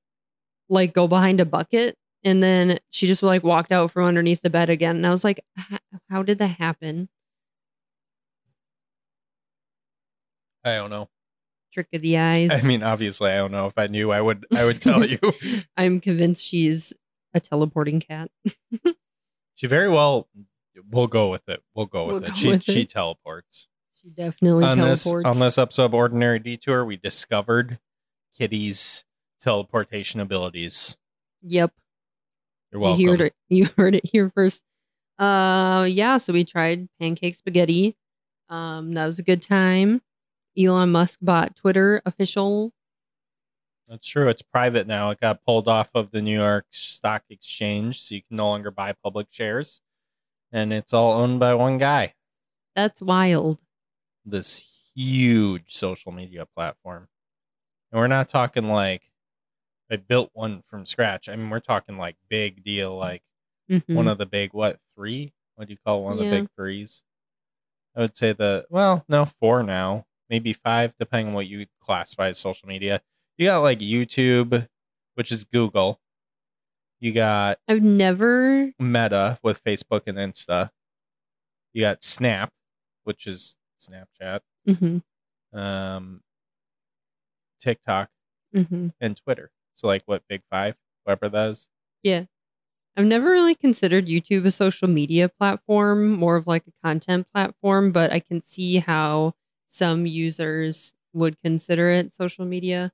like 0.69 0.93
go 0.93 1.07
behind 1.07 1.39
a 1.41 1.45
bucket. 1.45 1.95
And 2.23 2.41
then 2.41 2.79
she 2.89 3.07
just 3.07 3.23
like 3.23 3.43
walked 3.43 3.71
out 3.73 3.91
from 3.91 4.05
underneath 4.05 4.41
the 4.41 4.49
bed 4.49 4.69
again. 4.69 4.95
And 4.97 5.07
I 5.07 5.09
was 5.09 5.23
like, 5.25 5.43
how 6.09 6.23
did 6.23 6.37
that 6.37 6.47
happen? 6.47 7.09
I 10.63 10.75
don't 10.75 10.89
know. 10.89 11.09
Trick 11.73 11.87
of 11.93 12.01
the 12.01 12.17
eyes. 12.17 12.51
I 12.51 12.67
mean, 12.67 12.83
obviously, 12.83 13.31
I 13.31 13.37
don't 13.37 13.51
know. 13.51 13.65
If 13.65 13.73
I 13.77 13.87
knew, 13.87 14.11
I 14.11 14.21
would. 14.21 14.45
I 14.55 14.63
would 14.65 14.79
tell 14.79 15.03
you. 15.03 15.17
I'm 15.77 15.99
convinced 15.99 16.45
she's 16.45 16.93
a 17.33 17.39
teleporting 17.39 17.99
cat. 17.99 18.29
she 19.55 19.65
very 19.67 19.89
well. 19.89 20.27
We'll 20.89 21.07
go 21.07 21.29
with 21.29 21.47
it. 21.49 21.63
We'll 21.75 21.87
go 21.87 22.05
with 22.05 22.13
We'll 22.15 22.23
it. 22.23 22.27
go 22.29 22.33
she 22.35 22.47
with 22.49 22.63
she 22.63 22.81
it. 22.81 22.89
teleports. 22.89 23.67
She 23.99 24.09
definitely 24.09 24.65
on 24.65 24.77
this 24.79 25.03
teleports. 25.03 25.25
on 25.25 25.39
this 25.43 25.57
episode 25.57 25.85
of 25.85 25.93
Ordinary 25.95 26.39
Detour, 26.39 26.85
we 26.85 26.95
discovered 26.97 27.79
Kitty's 28.37 29.05
teleportation 29.39 30.19
abilities. 30.19 30.97
Yep. 31.41 31.73
You're 32.71 32.95
You 32.97 33.09
heard 33.11 33.21
it. 33.21 33.33
You 33.49 33.69
heard 33.77 33.95
it 33.95 34.05
here 34.05 34.31
first. 34.33 34.63
Uh, 35.19 35.87
yeah. 35.89 36.17
So 36.17 36.33
we 36.33 36.43
tried 36.43 36.87
pancake 36.99 37.35
spaghetti. 37.35 37.95
Um, 38.49 38.93
that 38.93 39.05
was 39.05 39.19
a 39.19 39.23
good 39.23 39.41
time. 39.41 40.01
Elon 40.57 40.91
Musk 40.91 41.19
bought 41.21 41.55
Twitter 41.55 42.01
official 42.05 42.73
That's 43.87 44.07
true. 44.07 44.29
It's 44.29 44.41
private 44.41 44.87
now. 44.87 45.09
It 45.09 45.19
got 45.19 45.43
pulled 45.43 45.67
off 45.67 45.91
of 45.93 46.11
the 46.11 46.21
New 46.21 46.37
York 46.39 46.65
Stock 46.69 47.23
Exchange, 47.29 47.99
so 48.01 48.15
you 48.15 48.21
can 48.21 48.37
no 48.37 48.47
longer 48.47 48.71
buy 48.71 48.93
public 48.93 49.27
shares. 49.29 49.81
And 50.51 50.71
it's 50.71 50.93
all 50.93 51.13
owned 51.13 51.39
by 51.39 51.53
one 51.55 51.77
guy. 51.77 52.13
That's 52.75 53.01
wild. 53.01 53.57
This 54.25 54.65
huge 54.95 55.73
social 55.75 56.11
media 56.11 56.45
platform. 56.45 57.07
And 57.91 57.99
we're 57.99 58.07
not 58.07 58.29
talking 58.29 58.69
like 58.69 59.11
I 59.91 59.97
built 59.97 60.31
one 60.33 60.61
from 60.61 60.85
scratch. 60.85 61.27
I 61.29 61.35
mean, 61.35 61.49
we're 61.49 61.59
talking 61.59 61.97
like 61.97 62.15
big 62.29 62.63
deal, 62.63 62.95
like 62.97 63.21
Mhm. 63.69 63.95
one 63.95 64.07
of 64.07 64.17
the 64.17 64.25
big, 64.25 64.53
what, 64.53 64.79
three? 64.95 65.33
What 65.55 65.67
do 65.67 65.73
you 65.73 65.77
call 65.85 66.03
one 66.03 66.13
of 66.13 66.19
Yeah. 66.23 66.29
the 66.31 66.39
big 66.41 66.49
threes? 66.55 67.03
I 67.95 67.99
would 67.99 68.15
say 68.15 68.33
the, 68.33 68.65
well, 68.69 69.03
no, 69.07 69.25
four 69.25 69.61
now, 69.61 70.05
maybe 70.29 70.53
five, 70.53 70.93
depending 70.99 71.27
on 71.27 71.33
what 71.33 71.47
you 71.47 71.65
classify 71.81 72.27
as 72.27 72.37
social 72.37 72.67
media. 72.67 73.01
You 73.37 73.47
got 73.47 73.59
like 73.59 73.79
YouTube, 73.79 74.67
which 75.15 75.31
is 75.31 75.43
Google. 75.43 75.99
You 76.99 77.11
got 77.11 77.59
I've 77.67 77.83
never. 77.83 78.71
Meta 78.79 79.39
with 79.43 79.63
Facebook 79.63 80.01
and 80.07 80.17
Insta. 80.17 80.69
You 81.73 81.81
got 81.81 82.03
Snap, 82.03 82.51
which 83.03 83.27
is 83.27 83.57
Snapchat, 83.79 84.41
hmm 84.65 84.99
um, 85.57 86.21
TikTok, 87.59 88.09
hmm 88.53 88.89
and 89.01 89.17
Twitter. 89.17 89.51
So, 89.73 89.87
like, 89.87 90.03
what, 90.05 90.23
Big 90.29 90.43
Five? 90.49 90.75
Whatever 91.03 91.29
that 91.29 91.49
is. 91.49 91.69
Yeah. 92.03 92.25
I've 92.95 93.05
never 93.05 93.31
really 93.31 93.55
considered 93.55 94.05
YouTube 94.05 94.45
a 94.45 94.51
social 94.51 94.87
media 94.87 95.27
platform, 95.27 96.11
more 96.11 96.35
of 96.35 96.45
like 96.45 96.63
a 96.67 96.87
content 96.87 97.25
platform, 97.33 97.91
but 97.91 98.13
I 98.13 98.19
can 98.19 98.39
see 98.39 98.77
how 98.77 99.33
some 99.73 100.05
users 100.05 100.93
would 101.13 101.35
consider 101.43 101.89
it 101.89 102.13
social 102.13 102.45
media. 102.45 102.91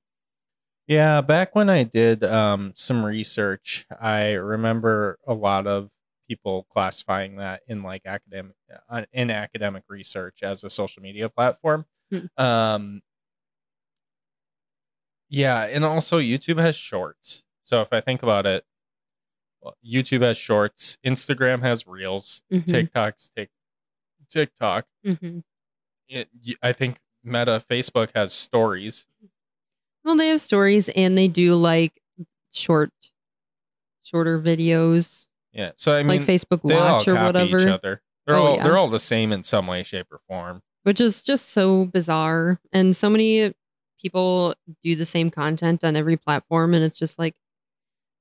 Yeah, 0.87 1.19
back 1.21 1.53
when 1.53 1.69
I 1.69 1.83
did 1.83 2.23
um, 2.23 2.71
some 2.73 3.03
research, 3.05 3.85
I 4.01 4.31
remember 4.31 5.19
a 5.27 5.33
lot 5.33 5.67
of 5.67 5.89
people 6.27 6.65
classifying 6.71 7.35
that 7.35 7.61
in 7.67 7.83
like 7.83 8.03
academic 8.05 8.55
uh, 8.89 9.03
in 9.11 9.29
academic 9.29 9.83
research 9.89 10.41
as 10.41 10.63
a 10.63 10.69
social 10.69 11.03
media 11.03 11.27
platform. 11.29 11.85
Hmm. 12.11 12.43
Um, 12.43 13.01
yeah, 15.29 15.63
and 15.65 15.83
also 15.85 16.19
YouTube 16.19 16.59
has 16.59 16.75
shorts. 16.75 17.43
So 17.63 17.81
if 17.81 17.89
I 17.91 18.01
think 18.01 18.23
about 18.23 18.45
it, 18.45 18.63
well, 19.61 19.75
YouTube 19.85 20.21
has 20.21 20.37
shorts, 20.37 20.97
Instagram 21.05 21.61
has 21.61 21.85
reels, 21.85 22.41
Mhm. 22.51 22.65
TikTok's 22.65 23.29
tik 23.35 23.49
TikTok. 24.29 24.85
hmm 25.03 25.39
It, 26.09 26.27
I 26.63 26.73
think 26.73 26.97
Meta 27.23 27.63
Facebook 27.69 28.09
has 28.15 28.33
stories. 28.33 29.05
Well, 30.03 30.15
they 30.15 30.27
have 30.29 30.41
stories 30.41 30.89
and 30.89 31.17
they 31.17 31.27
do 31.27 31.55
like 31.55 32.01
short, 32.51 32.91
shorter 34.03 34.39
videos, 34.39 35.27
Yeah, 35.53 35.71
so 35.75 35.93
I 35.95 36.03
mean, 36.03 36.07
like 36.19 36.21
Facebook 36.21 36.61
they 36.67 36.75
all 36.75 36.93
Watch 36.93 37.07
or 37.07 37.13
copy 37.15 37.39
each 37.45 37.51
whatever, 37.53 37.69
other. 37.71 38.01
They're 38.25 38.35
Oh, 38.35 38.45
all 38.45 38.55
yeah. 38.55 38.63
they're 38.63 38.77
all 38.77 38.89
the 38.89 38.99
same 38.99 39.31
in 39.31 39.43
some 39.43 39.67
way, 39.67 39.83
shape, 39.83 40.07
or 40.11 40.19
form. 40.27 40.61
which 40.83 40.99
is 41.01 41.21
just 41.21 41.49
so 41.49 41.85
bizarre. 41.85 42.59
And 42.71 42.95
so 42.95 43.09
many 43.09 43.53
people 44.01 44.55
do 44.81 44.95
the 44.95 45.05
same 45.05 45.29
content 45.29 45.83
on 45.83 45.95
every 45.95 46.17
platform, 46.17 46.73
and 46.73 46.83
it's 46.83 46.97
just 46.97 47.19
like 47.19 47.35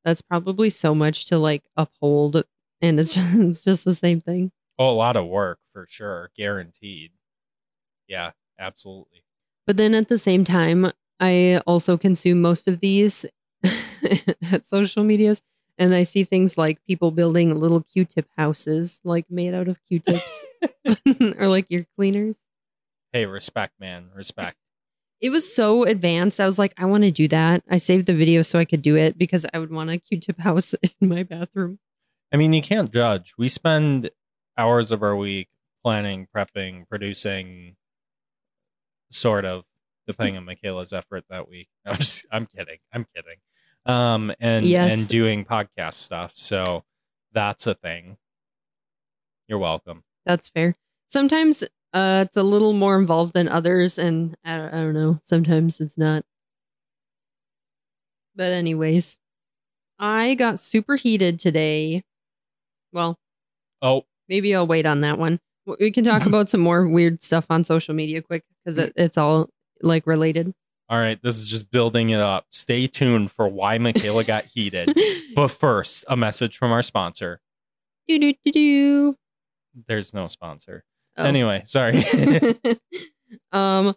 that's 0.04 0.20
probably 0.20 0.68
so 0.70 0.94
much 0.94 1.26
to 1.26 1.38
like 1.38 1.62
uphold, 1.76 2.42
and 2.82 3.00
it's 3.00 3.14
just, 3.14 3.34
it's 3.34 3.64
just 3.64 3.84
the 3.84 3.94
same 3.94 4.20
thing. 4.20 4.50
Oh, 4.78 4.90
a 4.90 4.92
lot 4.92 5.16
of 5.16 5.26
work 5.26 5.58
for 5.72 5.86
sure, 5.88 6.30
guaranteed. 6.36 7.12
Yeah, 8.08 8.32
absolutely. 8.58 9.24
But 9.66 9.76
then 9.76 9.94
at 9.94 10.08
the 10.08 10.18
same 10.18 10.44
time, 10.44 10.90
I 11.20 11.60
also 11.66 11.96
consume 11.96 12.40
most 12.40 12.68
of 12.68 12.80
these 12.80 13.26
at 14.52 14.64
social 14.64 15.04
medias. 15.04 15.42
And 15.80 15.94
I 15.94 16.02
see 16.02 16.24
things 16.24 16.58
like 16.58 16.84
people 16.84 17.12
building 17.12 17.58
little 17.58 17.82
Q-tip 17.82 18.26
houses, 18.36 19.00
like 19.04 19.30
made 19.30 19.54
out 19.54 19.68
of 19.68 19.78
Q-tips, 19.86 20.44
or 21.38 21.46
like 21.46 21.66
ear 21.70 21.86
cleaners. 21.96 22.38
Hey, 23.12 23.26
respect, 23.26 23.74
man, 23.78 24.08
respect. 24.14 24.56
It 25.20 25.30
was 25.30 25.52
so 25.52 25.84
advanced. 25.84 26.40
I 26.40 26.46
was 26.46 26.58
like, 26.58 26.74
I 26.78 26.84
want 26.84 27.04
to 27.04 27.10
do 27.10 27.28
that. 27.28 27.62
I 27.68 27.76
saved 27.76 28.06
the 28.06 28.14
video 28.14 28.42
so 28.42 28.58
I 28.58 28.64
could 28.64 28.82
do 28.82 28.96
it 28.96 29.18
because 29.18 29.46
I 29.52 29.58
would 29.58 29.70
want 29.70 29.90
a 29.90 29.98
Q-tip 29.98 30.38
house 30.40 30.74
in 31.00 31.08
my 31.08 31.22
bathroom. 31.22 31.78
I 32.32 32.36
mean, 32.36 32.52
you 32.52 32.62
can't 32.62 32.92
judge. 32.92 33.34
We 33.38 33.48
spend 33.48 34.10
hours 34.56 34.92
of 34.92 35.02
our 35.02 35.16
week 35.16 35.48
planning, 35.82 36.26
prepping, 36.34 36.88
producing, 36.88 37.76
sort 39.10 39.44
of, 39.44 39.64
depending 40.06 40.36
on 40.36 40.44
Michaela's 40.44 40.92
effort 40.92 41.24
that 41.30 41.48
week. 41.48 41.68
I'm 41.86 41.96
just, 41.96 42.26
I'm 42.30 42.46
kidding. 42.46 42.78
I'm 42.92 43.04
kidding. 43.14 43.38
Um, 43.86 44.32
and 44.40 44.64
Yes. 44.66 44.98
and 44.98 45.08
doing 45.08 45.44
podcast 45.44 45.94
stuff. 45.94 46.32
So 46.34 46.84
that's 47.32 47.66
a 47.66 47.74
thing. 47.74 48.16
You're 49.48 49.58
welcome. 49.58 50.04
That's 50.26 50.48
fair. 50.50 50.74
Sometimes 51.08 51.64
uh, 51.94 52.24
it's 52.26 52.36
a 52.36 52.42
little 52.42 52.74
more 52.74 52.98
involved 52.98 53.32
than 53.32 53.48
others, 53.48 53.98
and 53.98 54.36
I 54.44 54.56
don't, 54.58 54.74
I 54.74 54.80
don't 54.82 54.92
know. 54.94 55.18
Sometimes 55.22 55.80
it's 55.80 55.96
not. 55.96 56.22
But 58.36 58.52
anyways, 58.52 59.18
I 59.98 60.34
got 60.34 60.60
super 60.60 60.96
heated 60.96 61.38
today. 61.38 62.02
Well, 62.92 63.18
Oh, 63.80 64.02
maybe 64.28 64.54
I'll 64.54 64.66
wait 64.66 64.86
on 64.86 65.00
that 65.02 65.18
one. 65.18 65.40
We 65.80 65.90
can 65.90 66.04
talk 66.04 66.26
about 66.26 66.48
some 66.48 66.60
more 66.60 66.86
weird 66.88 67.22
stuff 67.22 67.46
on 67.50 67.64
social 67.64 67.94
media 67.94 68.22
quick 68.22 68.44
because 68.64 68.78
it, 68.78 68.92
it's 68.96 69.18
all 69.18 69.48
like 69.82 70.06
related. 70.06 70.52
all 70.88 70.98
right. 70.98 71.20
This 71.22 71.36
is 71.36 71.48
just 71.48 71.70
building 71.70 72.10
it 72.10 72.20
up. 72.20 72.46
Stay 72.50 72.86
tuned 72.86 73.30
for 73.30 73.48
why 73.48 73.78
Michaela 73.78 74.24
got 74.24 74.44
heated. 74.44 74.94
But 75.34 75.48
first, 75.52 76.04
a 76.08 76.16
message 76.16 76.56
from 76.56 76.72
our 76.72 76.82
sponsor. 76.82 77.40
do 78.08 78.18
do 78.18 78.34
do 78.44 78.50
do. 78.52 79.14
There's 79.86 80.12
no 80.12 80.26
sponsor. 80.26 80.82
Oh. 81.16 81.24
Anyway, 81.24 81.62
sorry. 81.64 82.02
um 83.52 83.94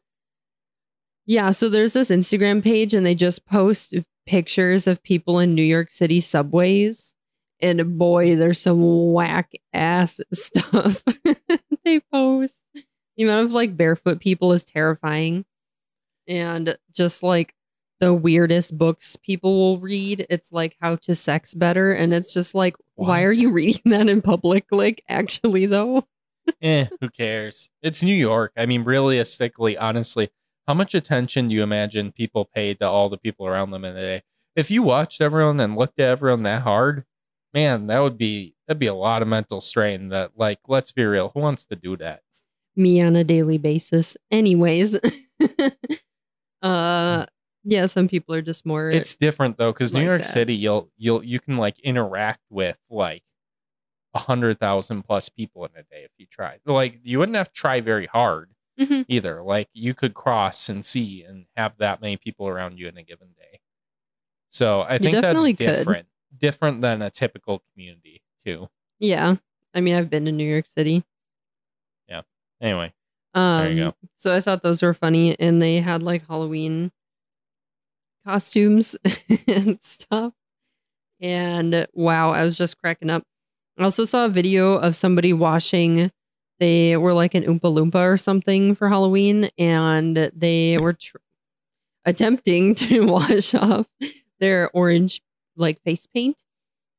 yeah 1.25 1.51
so 1.51 1.69
there's 1.69 1.93
this 1.93 2.09
instagram 2.09 2.61
page 2.61 2.93
and 2.93 3.05
they 3.05 3.15
just 3.15 3.45
post 3.45 3.95
pictures 4.25 4.87
of 4.87 5.01
people 5.03 5.39
in 5.39 5.55
new 5.55 5.63
york 5.63 5.89
city 5.89 6.19
subways 6.19 7.15
and 7.61 7.97
boy 7.97 8.35
there's 8.35 8.59
some 8.59 9.11
whack 9.13 9.51
ass 9.73 10.19
stuff 10.33 11.03
they 11.85 11.99
post 12.11 12.63
the 13.17 13.23
amount 13.23 13.45
of 13.45 13.51
like 13.51 13.77
barefoot 13.77 14.19
people 14.19 14.53
is 14.53 14.63
terrifying 14.63 15.45
and 16.27 16.77
just 16.93 17.23
like 17.23 17.53
the 17.99 18.13
weirdest 18.13 18.77
books 18.77 19.15
people 19.15 19.57
will 19.57 19.79
read 19.79 20.25
it's 20.29 20.51
like 20.51 20.75
how 20.81 20.95
to 20.95 21.13
sex 21.13 21.53
better 21.53 21.93
and 21.93 22.13
it's 22.13 22.33
just 22.33 22.55
like 22.55 22.75
why 22.95 23.23
are 23.23 23.33
you 23.33 23.51
reading 23.53 23.81
that 23.85 24.09
in 24.09 24.21
public 24.21 24.65
like 24.71 25.03
actually 25.07 25.65
though 25.65 26.05
eh, 26.61 26.85
who 26.99 27.09
cares? 27.09 27.69
It's 27.81 28.03
New 28.03 28.15
York. 28.15 28.51
I 28.57 28.65
mean, 28.65 28.83
realistically, 28.83 29.77
honestly, 29.77 30.29
how 30.67 30.73
much 30.73 30.95
attention 30.95 31.47
do 31.47 31.55
you 31.55 31.63
imagine 31.63 32.11
people 32.11 32.49
paid 32.53 32.79
to 32.79 32.87
all 32.87 33.09
the 33.09 33.17
people 33.17 33.47
around 33.47 33.71
them 33.71 33.85
in 33.85 33.95
a 33.95 34.01
day? 34.01 34.21
If 34.55 34.69
you 34.69 34.83
watched 34.83 35.21
everyone 35.21 35.59
and 35.59 35.75
looked 35.75 35.99
at 35.99 36.09
everyone 36.09 36.43
that 36.43 36.63
hard, 36.63 37.05
man, 37.53 37.87
that 37.87 37.99
would 37.99 38.17
be 38.17 38.55
that'd 38.67 38.79
be 38.79 38.87
a 38.87 38.93
lot 38.93 39.21
of 39.21 39.27
mental 39.27 39.61
strain. 39.61 40.09
That, 40.09 40.31
like, 40.35 40.59
let's 40.67 40.91
be 40.91 41.03
real, 41.05 41.31
who 41.33 41.39
wants 41.41 41.65
to 41.65 41.75
do 41.75 41.97
that? 41.97 42.21
me 42.75 43.01
on 43.01 43.15
a 43.17 43.23
daily 43.23 43.57
basis. 43.57 44.15
Anyways, 44.31 44.97
uh, 46.61 47.25
yeah, 47.63 47.85
some 47.85 48.07
people 48.07 48.33
are 48.35 48.41
just 48.41 48.65
more. 48.65 48.89
It's 48.89 49.15
different 49.15 49.57
though, 49.57 49.71
because 49.71 49.93
New 49.93 50.03
York 50.03 50.21
that. 50.21 50.27
City, 50.27 50.55
you'll 50.55 50.89
you'll 50.97 51.23
you 51.23 51.39
can 51.39 51.57
like 51.57 51.79
interact 51.79 52.41
with 52.49 52.77
like 52.89 53.23
a 54.13 54.19
hundred 54.19 54.59
thousand 54.59 55.03
plus 55.03 55.29
people 55.29 55.65
in 55.65 55.71
a 55.75 55.83
day 55.83 56.03
if 56.03 56.11
you 56.17 56.25
try. 56.29 56.59
Like, 56.65 56.99
you 57.03 57.19
wouldn't 57.19 57.37
have 57.37 57.49
to 57.49 57.53
try 57.53 57.81
very 57.81 58.07
hard. 58.07 58.49
Mhm. 58.79 59.05
either. 59.09 59.43
Like 59.43 59.67
you 59.73 59.93
could 59.93 60.13
cross 60.13 60.69
and 60.69 60.83
see 60.83 61.23
and 61.23 61.45
have 61.57 61.73
that 61.79 62.01
many 62.01 62.17
people 62.17 62.47
around 62.47 62.79
you 62.79 62.87
in 62.87 62.97
a 62.97 63.03
given 63.03 63.27
day. 63.37 63.59
So 64.49 64.81
I 64.81 64.97
think 64.97 65.13
that's 65.13 65.43
could. 65.45 66.05
Different. 66.37 66.81
Than 66.81 67.01
a 67.01 67.09
typical 67.09 67.63
community 67.73 68.21
too. 68.43 68.69
yeah, 68.99 69.35
I 69.73 69.81
mean, 69.81 69.95
I've 69.95 70.09
been 70.09 70.25
to 70.25 70.31
New 70.31 70.47
York 70.49 70.65
City. 70.65 71.03
Yeah. 72.07 72.21
Anyway, 72.61 72.93
Um, 73.33 73.59
There 73.63 73.71
you 73.71 73.83
go. 73.85 73.95
So 74.15 74.35
I 74.35 74.39
thought 74.41 74.63
those 74.63 74.81
were 74.81 74.93
funny, 74.93 75.39
and 75.39 75.61
they 75.61 75.77
had 75.79 76.03
like 76.03 76.27
Halloween 76.27 76.91
costumes 78.25 78.95
and 79.47 79.81
stuff. 79.81 80.33
And 81.19 81.87
wow, 81.93 82.31
I 82.31 82.43
was 82.43 82.57
just 82.57 82.77
cracking 82.77 83.09
up. 83.09 83.23
I 83.77 83.83
also 83.83 84.03
saw 84.05 84.25
a 84.25 84.29
video 84.29 84.73
of 84.73 84.95
somebody 84.95 85.33
washing. 85.33 86.11
They 86.59 86.97
were 86.97 87.13
like 87.13 87.33
an 87.33 87.43
Oompa 87.43 87.61
Loompa 87.61 88.03
or 88.03 88.17
something 88.17 88.75
for 88.75 88.89
Halloween, 88.89 89.49
and 89.57 90.31
they 90.35 90.77
were 90.79 90.93
tr- 90.93 91.17
attempting 92.05 92.75
to 92.81 93.05
wash 93.07 93.53
off 93.55 93.87
their 94.39 94.69
orange 94.73 95.21
like 95.61 95.81
face 95.83 96.05
paint. 96.07 96.43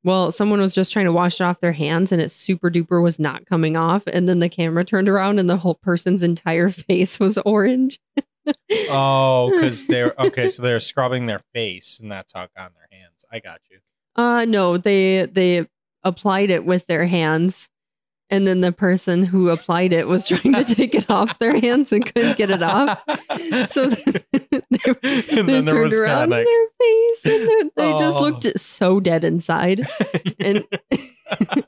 Well, 0.05 0.33
someone 0.33 0.61
was 0.61 0.75
just 0.75 0.93
trying 0.93 1.05
to 1.05 1.13
wash 1.13 1.41
it 1.41 1.45
off 1.45 1.61
their 1.61 1.73
hands 1.73 2.11
and 2.11 2.21
it 2.21 2.31
super 2.31 2.71
duper 2.71 3.03
was 3.03 3.21
not 3.21 3.47
coming 3.47 3.77
off. 3.77 4.03
And 4.07 4.29
then 4.29 4.41
the 4.41 4.49
camera 4.49 4.85
turned 4.85 5.09
around 5.09 5.39
and 5.39 5.49
the 5.49 5.59
whole 5.59 5.77
person's 5.77 6.23
entire 6.23 6.69
face 6.71 7.21
was 7.21 7.39
orange. 7.39 7.99
Oh, 8.91 9.53
because 9.53 9.87
they're 9.87 10.13
okay. 10.19 10.49
So 10.49 10.63
they're 10.63 10.81
scrubbing 10.81 11.27
their 11.27 11.43
face, 11.55 12.01
and 12.01 12.11
that's 12.11 12.33
how 12.33 12.43
it 12.43 12.51
got 12.57 12.67
on 12.67 12.73
their 12.75 12.99
hands. 12.99 13.25
I 13.31 13.39
got 13.39 13.61
you. 13.71 13.79
Uh 14.17 14.45
no, 14.47 14.77
they 14.77 15.27
they 15.27 15.69
applied 16.03 16.51
it 16.51 16.65
with 16.65 16.89
their 16.89 17.07
hands. 17.07 17.69
And 18.33 18.47
then 18.47 18.61
the 18.63 18.73
person 18.73 19.23
who 19.25 19.51
applied 19.51 19.93
it 19.93 20.09
was 20.09 20.27
trying 20.27 20.55
to 20.55 20.65
take 20.65 20.95
it 20.95 21.09
off 21.11 21.39
their 21.39 21.61
hands 21.61 21.93
and 21.93 22.05
couldn't 22.05 22.37
get 22.39 22.51
it 22.51 22.63
off. 22.63 23.05
So 23.69 23.89
they, 23.91 25.43
they 25.43 25.63
turned 25.63 25.93
around 25.93 26.31
panic. 26.31 26.47
their 26.47 26.67
face 26.81 27.27
and 27.27 27.71
they, 27.77 27.93
they 27.93 27.93
just 27.99 28.19
Oh. 28.19 28.23
looked 28.23 28.59
so 28.59 28.99
dead 29.01 29.23
inside. 29.25 29.87
And 30.41 30.65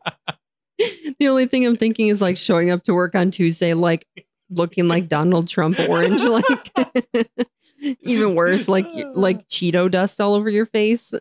the 1.18 1.28
only 1.28 1.46
thing 1.46 1.66
I'm 1.66 1.76
thinking 1.76 2.08
is 2.08 2.20
like 2.22 2.36
showing 2.36 2.70
up 2.70 2.82
to 2.84 2.94
work 2.94 3.14
on 3.14 3.30
Tuesday, 3.30 3.74
like 3.74 4.06
looking 4.50 4.88
like 4.88 5.08
Donald 5.08 5.48
Trump 5.48 5.78
orange, 5.88 6.22
like 6.22 6.72
even 8.00 8.34
worse, 8.34 8.68
like 8.68 8.88
like 9.14 9.46
Cheeto 9.48 9.90
dust 9.90 10.20
all 10.20 10.34
over 10.34 10.48
your 10.50 10.66
face. 10.66 11.12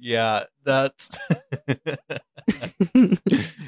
Yeah, 0.00 0.44
that's 0.64 1.10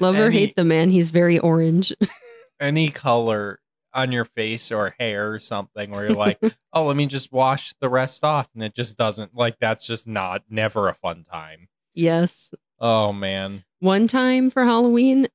Love 0.01 0.17
or 0.19 0.27
Any- 0.27 0.39
hate 0.39 0.57
the 0.57 0.65
man, 0.65 0.91
he's 0.91 1.11
very 1.11 1.39
orange. 1.39 1.93
any 2.61 2.91
color 2.91 3.61
on 3.93 4.13
your 4.13 4.25
face 4.25 4.71
or 4.71 4.95
hair 5.01 5.33
or 5.33 5.39
something 5.41 5.91
where 5.91 6.07
you're 6.09 6.17
like, 6.17 6.39
oh, 6.73 6.85
let 6.87 6.97
me 6.97 7.07
just 7.07 7.33
wash 7.33 7.73
the 7.81 7.89
rest 7.89 8.23
off, 8.25 8.49
and 8.55 8.63
it 8.63 8.75
just 8.75 8.97
doesn't. 8.97 9.35
Like 9.35 9.57
that's 9.61 9.87
just 9.87 10.07
not 10.07 10.43
never 10.49 10.89
a 10.89 10.95
fun 10.95 11.25
time. 11.25 11.69
yes. 11.95 12.53
Oh 12.83 13.13
man, 13.13 13.65
One 13.81 14.07
time 14.07 14.49
for 14.49 14.65
Halloween, 14.65 15.27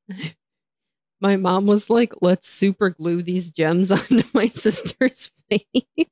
my 1.22 1.36
mom 1.36 1.68
was 1.68 1.92
like, 1.92 2.12
let's 2.22 2.50
super 2.50 2.90
glue 2.90 3.22
these 3.22 3.52
gems 3.52 3.92
onto 3.92 4.24
my 4.34 4.48
sister's 4.48 5.30
face. 5.48 5.62
it 5.96 6.08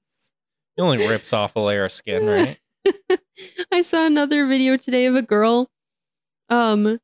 only 0.78 1.08
rips 1.08 1.34
off 1.34 1.56
a 1.56 1.60
layer 1.60 1.86
of 1.86 1.92
skin, 1.92 2.28
right? 2.28 2.60
I 3.72 3.82
saw 3.82 4.06
another 4.06 4.46
video 4.46 4.78
today 4.78 5.06
of 5.06 5.16
a 5.16 5.22
girl. 5.22 5.70
Um, 6.50 7.00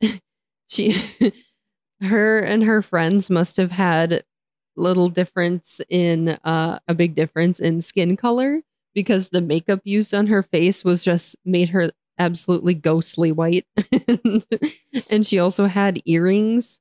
she, 0.68 0.96
her 2.00 2.40
and 2.40 2.64
her 2.64 2.82
friends 2.82 3.30
must 3.30 3.56
have 3.56 3.72
had 3.72 4.24
little 4.76 5.08
difference 5.08 5.80
in 5.88 6.30
uh 6.44 6.78
a 6.88 6.94
big 6.94 7.14
difference 7.14 7.60
in 7.60 7.80
skin 7.80 8.16
color 8.16 8.60
because 8.92 9.28
the 9.28 9.40
makeup 9.40 9.80
used 9.84 10.12
on 10.12 10.26
her 10.26 10.42
face 10.42 10.84
was 10.84 11.04
just 11.04 11.36
made 11.44 11.68
her 11.68 11.90
absolutely 12.18 12.74
ghostly 12.74 13.32
white, 13.32 13.66
and 15.10 15.26
she 15.26 15.38
also 15.38 15.66
had 15.66 16.00
earrings 16.06 16.80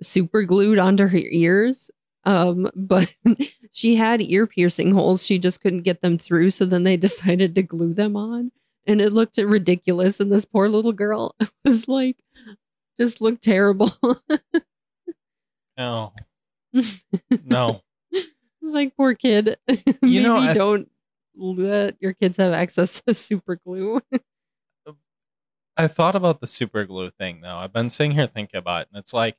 super 0.00 0.42
glued 0.42 0.78
onto 0.78 1.06
her 1.06 1.18
ears. 1.18 1.90
Um, 2.24 2.70
but 2.74 3.14
she 3.72 3.96
had 3.96 4.20
ear 4.22 4.46
piercing 4.46 4.92
holes. 4.94 5.24
She 5.26 5.38
just 5.38 5.60
couldn't 5.60 5.82
get 5.82 6.02
them 6.02 6.18
through. 6.18 6.50
So 6.50 6.64
then 6.64 6.82
they 6.84 6.96
decided 6.98 7.54
to 7.56 7.62
glue 7.62 7.94
them 7.94 8.16
on. 8.16 8.52
And 8.86 9.00
it 9.00 9.12
looked 9.12 9.36
ridiculous. 9.38 10.20
And 10.20 10.30
this 10.32 10.44
poor 10.44 10.68
little 10.68 10.92
girl 10.92 11.34
was 11.64 11.88
like, 11.88 12.16
just 12.98 13.20
looked 13.20 13.42
terrible. 13.42 13.90
Oh 15.78 16.12
no, 17.44 17.80
It's 18.12 18.30
like, 18.62 18.96
poor 18.96 19.14
kid. 19.14 19.56
You 20.02 20.22
know, 20.22 20.36
I- 20.36 20.54
don't 20.54 20.88
let 21.34 21.96
your 22.00 22.12
kids 22.12 22.36
have 22.36 22.52
access 22.52 23.00
to 23.02 23.14
super 23.14 23.56
glue. 23.56 24.00
I 25.76 25.86
thought 25.86 26.14
about 26.14 26.40
the 26.40 26.46
super 26.46 26.84
glue 26.84 27.10
thing 27.10 27.40
though. 27.40 27.56
I've 27.56 27.72
been 27.72 27.88
sitting 27.90 28.12
here 28.12 28.26
thinking 28.26 28.58
about 28.58 28.82
it, 28.82 28.88
and 28.92 28.98
it's 29.00 29.14
like, 29.14 29.36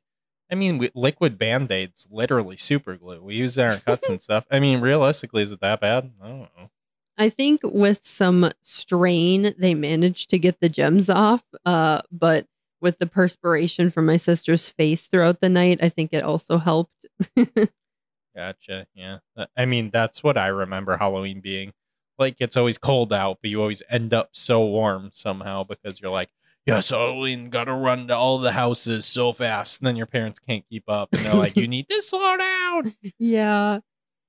I 0.54 0.56
mean, 0.56 0.78
we, 0.78 0.92
liquid 0.94 1.40
band 1.40 1.72
aids, 1.72 2.08
literally 2.12 2.58
super 2.58 2.96
glue. 2.96 3.24
We 3.24 3.34
use 3.34 3.56
that 3.56 3.72
our 3.72 3.78
cuts 3.80 4.08
and 4.08 4.22
stuff. 4.22 4.46
I 4.52 4.60
mean, 4.60 4.82
realistically, 4.82 5.42
is 5.42 5.52
it 5.52 5.62
that 5.62 5.82
bad? 5.82 6.12
I 6.22 6.28
don't 6.28 6.40
know. 6.56 6.70
I 7.18 7.30
think 7.30 7.62
with 7.64 8.06
some 8.06 8.52
strain, 8.62 9.56
they 9.58 9.74
managed 9.74 10.30
to 10.30 10.38
get 10.38 10.60
the 10.60 10.70
gems 10.70 11.10
off. 11.10 11.44
Uh, 11.66 12.04
but 12.12 12.46
with 12.82 13.00
the 13.00 13.08
perspiration 13.08 13.90
from 13.90 14.06
my 14.06 14.18
sister's 14.18 14.70
face 14.70 15.08
throughout 15.08 15.42
the 15.42 15.50
night, 15.50 15.80
I 15.82 15.90
think 15.90 16.14
it 16.14 16.22
also 16.22 16.60
helped. 16.60 17.08
Gotcha. 18.36 18.86
Yeah. 18.94 19.18
I 19.58 19.66
mean, 19.66 19.90
that's 19.90 20.22
what 20.22 20.38
I 20.38 20.48
remember 20.48 20.98
Halloween 20.98 21.42
being. 21.42 21.74
Like, 22.20 22.36
it's 22.38 22.58
always 22.58 22.78
cold 22.78 23.12
out, 23.12 23.40
but 23.42 23.50
you 23.50 23.60
always 23.60 23.82
end 23.90 24.14
up 24.14 24.30
so 24.34 24.64
warm 24.64 25.10
somehow 25.14 25.64
because 25.64 26.00
you're 26.00 26.12
like, 26.12 26.30
yes, 26.66 26.90
Halloween, 26.90 27.50
gotta 27.50 27.74
run 27.74 28.08
to 28.08 28.16
all 28.16 28.38
the 28.40 28.54
houses 28.54 29.06
so 29.06 29.32
fast. 29.34 29.82
And 29.82 29.88
then 29.88 29.96
your 29.96 30.06
parents 30.06 30.40
can't 30.40 30.64
keep 30.70 30.90
up. 30.90 31.10
And 31.14 31.22
they're 31.26 31.34
like, 31.36 31.56
you 31.56 31.68
need 31.68 31.90
to 31.90 32.02
slow 32.02 32.38
down. 32.38 32.94
yeah. 33.20 33.80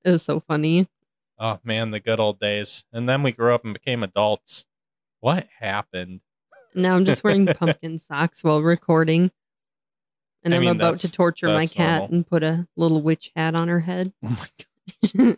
It 0.04 0.10
was 0.10 0.22
so 0.22 0.40
funny. 0.40 0.88
Oh, 1.38 1.58
man, 1.64 1.90
the 1.90 2.00
good 2.00 2.20
old 2.20 2.38
days. 2.38 2.84
And 2.92 3.08
then 3.08 3.22
we 3.22 3.32
grew 3.32 3.54
up 3.54 3.64
and 3.64 3.72
became 3.74 4.02
adults. 4.02 4.66
What 5.20 5.48
happened? 5.60 6.20
Now 6.74 6.94
I'm 6.96 7.04
just 7.04 7.24
wearing 7.24 7.46
pumpkin 7.54 7.98
socks 7.98 8.44
while 8.44 8.62
recording. 8.62 9.30
And 10.42 10.52
I 10.52 10.58
I'm 10.58 10.62
mean, 10.62 10.70
about 10.76 10.98
to 10.98 11.10
torture 11.10 11.46
my 11.46 11.64
cat 11.66 12.00
normal. 12.02 12.14
and 12.16 12.26
put 12.26 12.42
a 12.42 12.68
little 12.76 13.00
witch 13.00 13.30
hat 13.34 13.54
on 13.54 13.68
her 13.68 13.80
head. 13.80 14.12
Oh 14.22 14.28
my 15.16 15.16
God. 15.16 15.36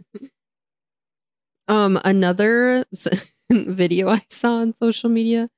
um, 1.69 2.01
another 2.05 2.85
video 3.53 4.09
I 4.09 4.23
saw 4.29 4.57
on 4.57 4.75
social 4.75 5.09
media 5.09 5.49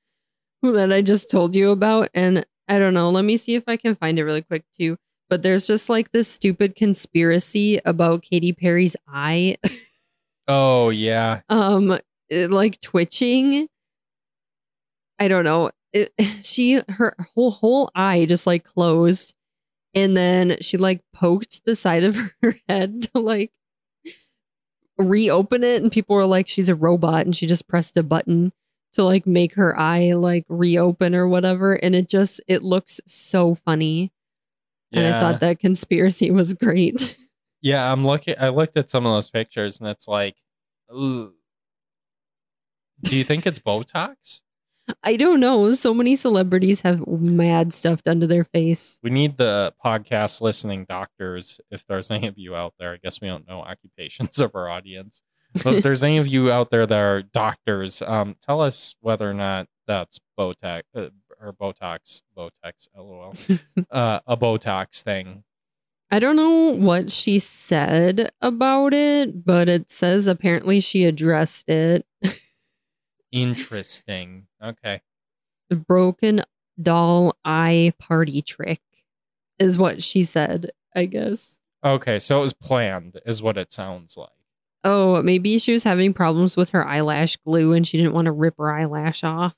that 0.73 0.91
I 0.91 1.01
just 1.01 1.29
told 1.29 1.55
you 1.55 1.71
about, 1.71 2.09
and 2.13 2.45
I 2.67 2.79
don't 2.79 2.93
know. 2.93 3.09
Let 3.09 3.25
me 3.25 3.37
see 3.37 3.55
if 3.55 3.63
I 3.67 3.77
can 3.77 3.95
find 3.95 4.19
it 4.19 4.23
really 4.23 4.41
quick 4.41 4.63
too. 4.79 4.97
But 5.29 5.43
there's 5.43 5.67
just 5.67 5.89
like 5.89 6.11
this 6.11 6.27
stupid 6.27 6.75
conspiracy 6.75 7.79
about 7.85 8.23
Katy 8.23 8.51
Perry's 8.53 8.95
eye, 9.07 9.57
Oh, 10.47 10.89
yeah. 10.89 11.41
um, 11.49 11.97
it, 12.29 12.49
like 12.49 12.79
twitching. 12.81 13.67
I 15.19 15.27
don't 15.27 15.43
know. 15.43 15.69
It, 15.93 16.11
she 16.43 16.81
her 16.89 17.15
whole 17.35 17.51
whole 17.51 17.91
eye 17.95 18.25
just 18.25 18.47
like 18.47 18.63
closed, 18.63 19.35
and 19.93 20.17
then 20.17 20.57
she 20.61 20.77
like 20.77 21.01
poked 21.13 21.63
the 21.65 21.75
side 21.75 22.03
of 22.03 22.17
her 22.41 22.55
head 22.67 23.03
to 23.13 23.19
like 23.19 23.51
reopen 24.97 25.63
it, 25.63 25.81
and 25.81 25.91
people 25.91 26.15
were 26.15 26.25
like, 26.25 26.47
"She's 26.47 26.69
a 26.69 26.75
robot," 26.75 27.25
and 27.25 27.35
she 27.35 27.45
just 27.45 27.67
pressed 27.67 27.97
a 27.97 28.03
button 28.03 28.51
to 28.93 29.03
like 29.03 29.27
make 29.27 29.55
her 29.55 29.77
eye 29.77 30.13
like 30.13 30.45
reopen 30.49 31.15
or 31.15 31.27
whatever, 31.27 31.73
and 31.73 31.95
it 31.95 32.09
just 32.09 32.41
it 32.47 32.63
looks 32.63 32.99
so 33.05 33.55
funny. 33.55 34.11
And 34.91 35.13
I 35.13 35.19
thought 35.19 35.39
that 35.41 35.59
conspiracy 35.59 36.31
was 36.31 36.53
great. 36.53 37.15
Yeah, 37.61 37.91
I'm 37.91 38.05
looking. 38.05 38.35
I 38.39 38.49
looked 38.49 38.77
at 38.77 38.89
some 38.89 39.05
of 39.05 39.13
those 39.13 39.29
pictures, 39.29 39.79
and 39.79 39.89
it's 39.89 40.07
like, 40.07 40.35
ugh. 40.89 41.33
do 43.01 43.15
you 43.15 43.23
think 43.23 43.45
it's 43.45 43.59
Botox? 43.59 44.41
I 45.03 45.17
don't 45.17 45.39
know. 45.39 45.71
So 45.73 45.93
many 45.93 46.15
celebrities 46.15 46.81
have 46.81 47.05
mad 47.07 47.73
stuff 47.73 48.03
done 48.03 48.19
to 48.21 48.27
their 48.27 48.43
face. 48.43 48.99
We 49.03 49.09
need 49.09 49.37
the 49.37 49.73
podcast 49.83 50.41
listening 50.41 50.85
doctors. 50.85 51.61
If 51.69 51.85
there's 51.85 52.09
any 52.11 52.27
of 52.27 52.37
you 52.37 52.55
out 52.55 52.73
there, 52.79 52.93
I 52.93 52.97
guess 52.97 53.21
we 53.21 53.27
don't 53.27 53.47
know 53.47 53.61
occupations 53.61 54.39
of 54.39 54.55
our 54.55 54.69
audience. 54.69 55.21
But 55.53 55.75
if 55.75 55.83
there's 55.83 56.03
any 56.03 56.17
of 56.17 56.27
you 56.27 56.51
out 56.51 56.69
there 56.69 56.85
that 56.85 56.99
are 56.99 57.21
doctors, 57.21 58.01
um, 58.01 58.35
tell 58.41 58.61
us 58.61 58.95
whether 59.01 59.29
or 59.29 59.33
not 59.33 59.67
that's 59.87 60.19
Botox 60.37 60.81
uh, 60.95 61.09
or 61.41 61.53
Botox, 61.53 62.21
Botox, 62.37 62.87
lol, 62.95 63.33
uh, 63.91 64.19
a 64.27 64.37
Botox 64.37 65.01
thing. 65.01 65.43
I 66.11 66.19
don't 66.19 66.35
know 66.35 66.71
what 66.71 67.11
she 67.11 67.37
said 67.37 68.31
about 68.41 68.93
it, 68.93 69.45
but 69.45 69.69
it 69.69 69.91
says 69.91 70.25
apparently 70.25 70.79
she 70.79 71.05
addressed 71.05 71.69
it. 71.69 72.05
Interesting. 73.31 74.47
Okay. 74.63 75.01
The 75.69 75.75
broken 75.75 76.41
doll 76.81 77.37
eye 77.45 77.93
party 77.99 78.41
trick 78.41 78.81
is 79.59 79.77
what 79.77 80.01
she 80.01 80.23
said, 80.23 80.71
I 80.95 81.05
guess. 81.05 81.61
Okay. 81.83 82.17
So 82.17 82.39
it 82.39 82.41
was 82.41 82.53
planned, 82.53 83.19
is 83.25 83.43
what 83.43 83.57
it 83.57 83.71
sounds 83.71 84.17
like. 84.17 84.29
Oh, 84.83 85.21
maybe 85.21 85.57
she 85.59 85.73
was 85.73 85.83
having 85.83 86.13
problems 86.13 86.55
with 86.55 86.69
her 86.71 86.85
eyelash 86.87 87.35
glue 87.37 87.73
and 87.73 87.85
she 87.87 87.97
didn't 87.97 88.13
want 88.13 88.25
to 88.27 88.31
rip 88.31 88.55
her 88.57 88.71
eyelash 88.71 89.23
off. 89.23 89.55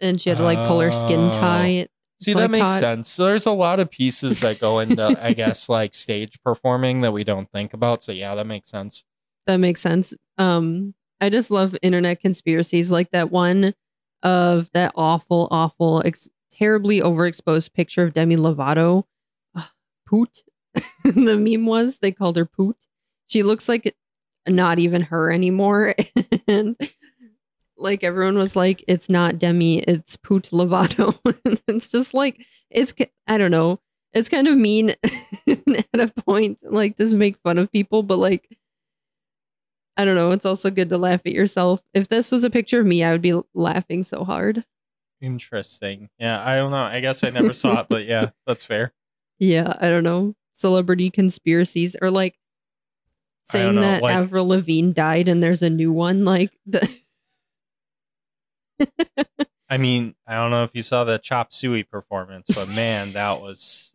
And 0.00 0.20
she 0.20 0.28
had 0.28 0.38
to 0.38 0.44
like 0.44 0.66
pull 0.66 0.80
her 0.80 0.92
skin 0.92 1.20
Oh. 1.20 1.30
tie. 1.32 1.86
See, 2.20 2.34
like 2.34 2.44
that 2.44 2.50
makes 2.50 2.64
Todd- 2.70 2.80
sense. 2.80 3.08
So 3.10 3.24
there's 3.24 3.46
a 3.46 3.52
lot 3.52 3.80
of 3.80 3.90
pieces 3.90 4.40
that 4.40 4.60
go 4.60 4.78
into, 4.80 5.02
I 5.22 5.32
guess, 5.32 5.68
like 5.68 5.94
stage 5.94 6.38
performing 6.44 7.00
that 7.02 7.12
we 7.12 7.24
don't 7.24 7.50
think 7.52 7.72
about. 7.74 8.02
So 8.02 8.12
yeah, 8.12 8.34
that 8.34 8.46
makes 8.46 8.68
sense. 8.68 9.04
That 9.46 9.56
makes 9.58 9.80
sense. 9.80 10.14
Um, 10.38 10.94
I 11.20 11.30
just 11.30 11.50
love 11.50 11.76
internet 11.82 12.20
conspiracies 12.20 12.90
like 12.90 13.10
that 13.12 13.30
one 13.30 13.74
of 14.22 14.70
that 14.72 14.92
awful, 14.94 15.48
awful, 15.50 16.02
ex- 16.04 16.30
terribly 16.52 17.00
overexposed 17.00 17.72
picture 17.72 18.04
of 18.04 18.12
Demi 18.14 18.36
Lovato. 18.36 19.04
Uh, 19.54 19.64
Poot. 20.06 20.44
the 21.04 21.36
meme 21.36 21.66
was 21.66 21.98
they 21.98 22.12
called 22.12 22.36
her 22.36 22.44
Poot. 22.46 22.76
She 23.26 23.42
looks 23.42 23.68
like 23.68 23.94
not 24.48 24.78
even 24.78 25.02
her 25.02 25.32
anymore. 25.32 25.94
and 26.48 26.76
like 27.76 28.04
everyone 28.04 28.38
was 28.38 28.56
like, 28.56 28.84
it's 28.86 29.08
not 29.08 29.38
Demi, 29.38 29.78
it's 29.80 30.16
Poot 30.16 30.50
Lovato. 30.52 31.18
it's 31.68 31.90
just 31.90 32.14
like, 32.14 32.44
it's, 32.70 32.94
I 33.26 33.38
don't 33.38 33.50
know. 33.50 33.80
It's 34.12 34.28
kind 34.28 34.46
of 34.46 34.56
mean 34.56 34.90
at 35.48 36.00
a 36.00 36.12
point, 36.24 36.60
like 36.62 36.96
to 36.98 37.14
make 37.16 37.36
fun 37.38 37.58
of 37.58 37.72
people, 37.72 38.04
but 38.04 38.18
like 38.18 38.48
I 39.96 40.04
don't 40.04 40.16
know, 40.16 40.32
it's 40.32 40.46
also 40.46 40.70
good 40.70 40.88
to 40.90 40.98
laugh 40.98 41.22
at 41.24 41.32
yourself. 41.32 41.82
If 41.94 42.08
this 42.08 42.32
was 42.32 42.42
a 42.42 42.50
picture 42.50 42.80
of 42.80 42.86
me, 42.86 43.04
I 43.04 43.12
would 43.12 43.22
be 43.22 43.40
laughing 43.54 44.02
so 44.02 44.24
hard. 44.24 44.64
Interesting. 45.20 46.08
Yeah, 46.18 46.44
I 46.44 46.56
don't 46.56 46.72
know. 46.72 46.76
I 46.78 47.00
guess 47.00 47.22
I 47.22 47.30
never 47.30 47.52
saw 47.52 47.80
it, 47.80 47.86
but 47.88 48.04
yeah, 48.04 48.30
that's 48.46 48.64
fair. 48.64 48.92
Yeah, 49.38 49.74
I 49.80 49.90
don't 49.90 50.02
know. 50.04 50.34
Celebrity 50.52 51.10
conspiracies 51.10 51.96
or 52.00 52.10
like 52.10 52.36
saying 53.44 53.74
know, 53.76 53.80
that 53.82 54.02
like- 54.02 54.14
Avril 54.16 54.48
Lavigne 54.48 54.92
died 54.92 55.28
and 55.28 55.42
there's 55.42 55.62
a 55.62 55.70
new 55.70 55.92
one. 55.92 56.24
Like, 56.24 56.50
the, 56.66 56.86
I 59.68 59.76
mean, 59.76 60.14
I 60.26 60.34
don't 60.36 60.50
know 60.50 60.64
if 60.64 60.70
you 60.74 60.82
saw 60.82 61.04
the 61.04 61.18
Chop 61.18 61.52
Suey 61.52 61.82
performance, 61.82 62.50
but 62.54 62.68
man, 62.68 63.12
that 63.12 63.40
was 63.40 63.94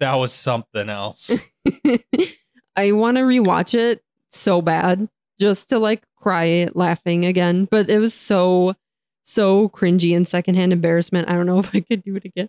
that 0.00 0.14
was 0.14 0.32
something 0.32 0.88
else. 0.88 1.30
I 2.76 2.92
want 2.92 3.16
to 3.16 3.22
rewatch 3.24 3.74
it 3.74 4.02
so 4.28 4.62
bad 4.62 5.08
just 5.40 5.68
to 5.70 5.78
like 5.78 6.02
cry 6.16 6.68
laughing 6.74 7.24
again. 7.24 7.66
But 7.70 7.88
it 7.88 7.98
was 7.98 8.14
so, 8.14 8.74
so 9.22 9.68
cringy 9.68 10.16
and 10.16 10.26
secondhand 10.26 10.72
embarrassment. 10.72 11.28
I 11.28 11.32
don't 11.34 11.46
know 11.46 11.58
if 11.60 11.74
I 11.74 11.80
could 11.80 12.02
do 12.02 12.16
it 12.16 12.24
again. 12.24 12.48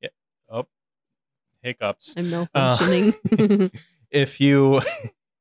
yeah. 0.00 0.08
Oh, 0.50 0.66
hiccups. 1.62 2.14
I'm 2.16 2.32
Uh, 2.34 2.46
malfunctioning. 2.76 3.72
If 4.12 4.40
you 4.40 4.82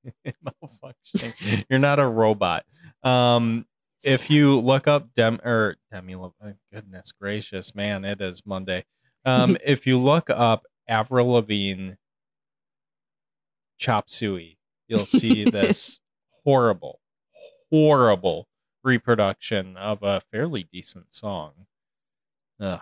malfunctioning, 0.25 1.65
you're 1.69 1.79
not 1.79 1.99
a 1.99 2.07
robot. 2.07 2.65
Um, 3.03 3.65
if 4.03 4.29
you 4.31 4.59
look 4.59 4.87
up 4.87 5.13
Dem 5.13 5.39
or 5.43 5.75
Demi, 5.91 6.15
oh, 6.15 6.33
goodness 6.73 7.11
gracious, 7.11 7.75
man, 7.75 8.03
it 8.03 8.21
is 8.21 8.45
Monday. 8.45 8.85
Um, 9.25 9.57
if 9.65 9.85
you 9.85 9.99
look 9.99 10.29
up 10.29 10.65
Avril 10.87 11.33
Lavigne 11.33 11.91
Chop 13.77 14.09
Suey, 14.09 14.57
you'll 14.87 15.05
see 15.05 15.43
this 15.49 16.01
horrible, 16.43 16.99
horrible 17.69 18.47
reproduction 18.83 19.77
of 19.77 20.01
a 20.01 20.21
fairly 20.31 20.67
decent 20.71 21.13
song. 21.13 21.51
Ugh. 22.59 22.79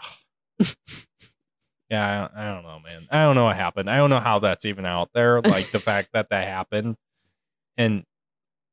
Yeah, 1.90 2.06
I 2.06 2.20
don't, 2.22 2.38
I 2.38 2.54
don't 2.54 2.64
know, 2.64 2.80
man. 2.88 3.08
I 3.12 3.24
don't 3.24 3.36
know 3.36 3.46
what 3.46 3.56
happened. 3.56 3.90
I 3.90 3.98
don't 3.98 4.10
know 4.12 4.20
how 4.20 4.40
that's 4.40 4.66
even 4.66 4.86
out 4.86 5.10
there. 5.14 5.42
Like 5.42 5.72
the 5.72 5.80
fact 5.80 6.10
that 6.14 6.30
that 6.30 6.48
happened 6.48 6.98
and 7.78 8.04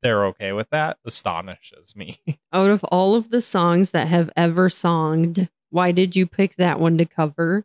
they're 0.03 0.27
okay 0.27 0.53
with 0.53 0.69
that 0.71 0.99
astonishes 1.07 1.97
me. 1.97 2.19
Out 2.53 2.71
of 2.71 2.85
all 2.85 3.15
of 3.15 3.31
the 3.31 3.41
songs 3.41 3.93
that 3.93 4.07
have 4.09 4.31
ever 4.37 4.69
songed, 4.69 5.49
why 5.71 5.91
did 5.93 6.15
you 6.15 6.27
pick 6.27 6.57
that 6.57 6.79
one 6.79 6.99
to 6.99 7.07
cover? 7.07 7.65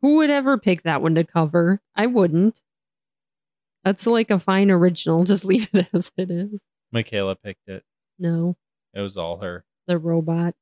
Who 0.00 0.16
would 0.16 0.30
ever 0.30 0.56
pick 0.58 0.82
that 0.82 1.02
one 1.02 1.14
to 1.16 1.24
cover? 1.24 1.80
I 1.94 2.06
wouldn't. 2.06 2.62
That's 3.84 4.06
like 4.06 4.30
a 4.30 4.38
fine 4.38 4.70
original. 4.70 5.24
Just 5.24 5.44
leave 5.44 5.68
it 5.74 5.88
as 5.92 6.10
it 6.16 6.30
is. 6.30 6.64
Michaela 6.90 7.36
picked 7.36 7.68
it. 7.68 7.84
No, 8.18 8.56
It 8.94 9.00
was 9.00 9.16
all 9.18 9.38
her. 9.38 9.64
the 9.86 9.98
robot. 9.98 10.54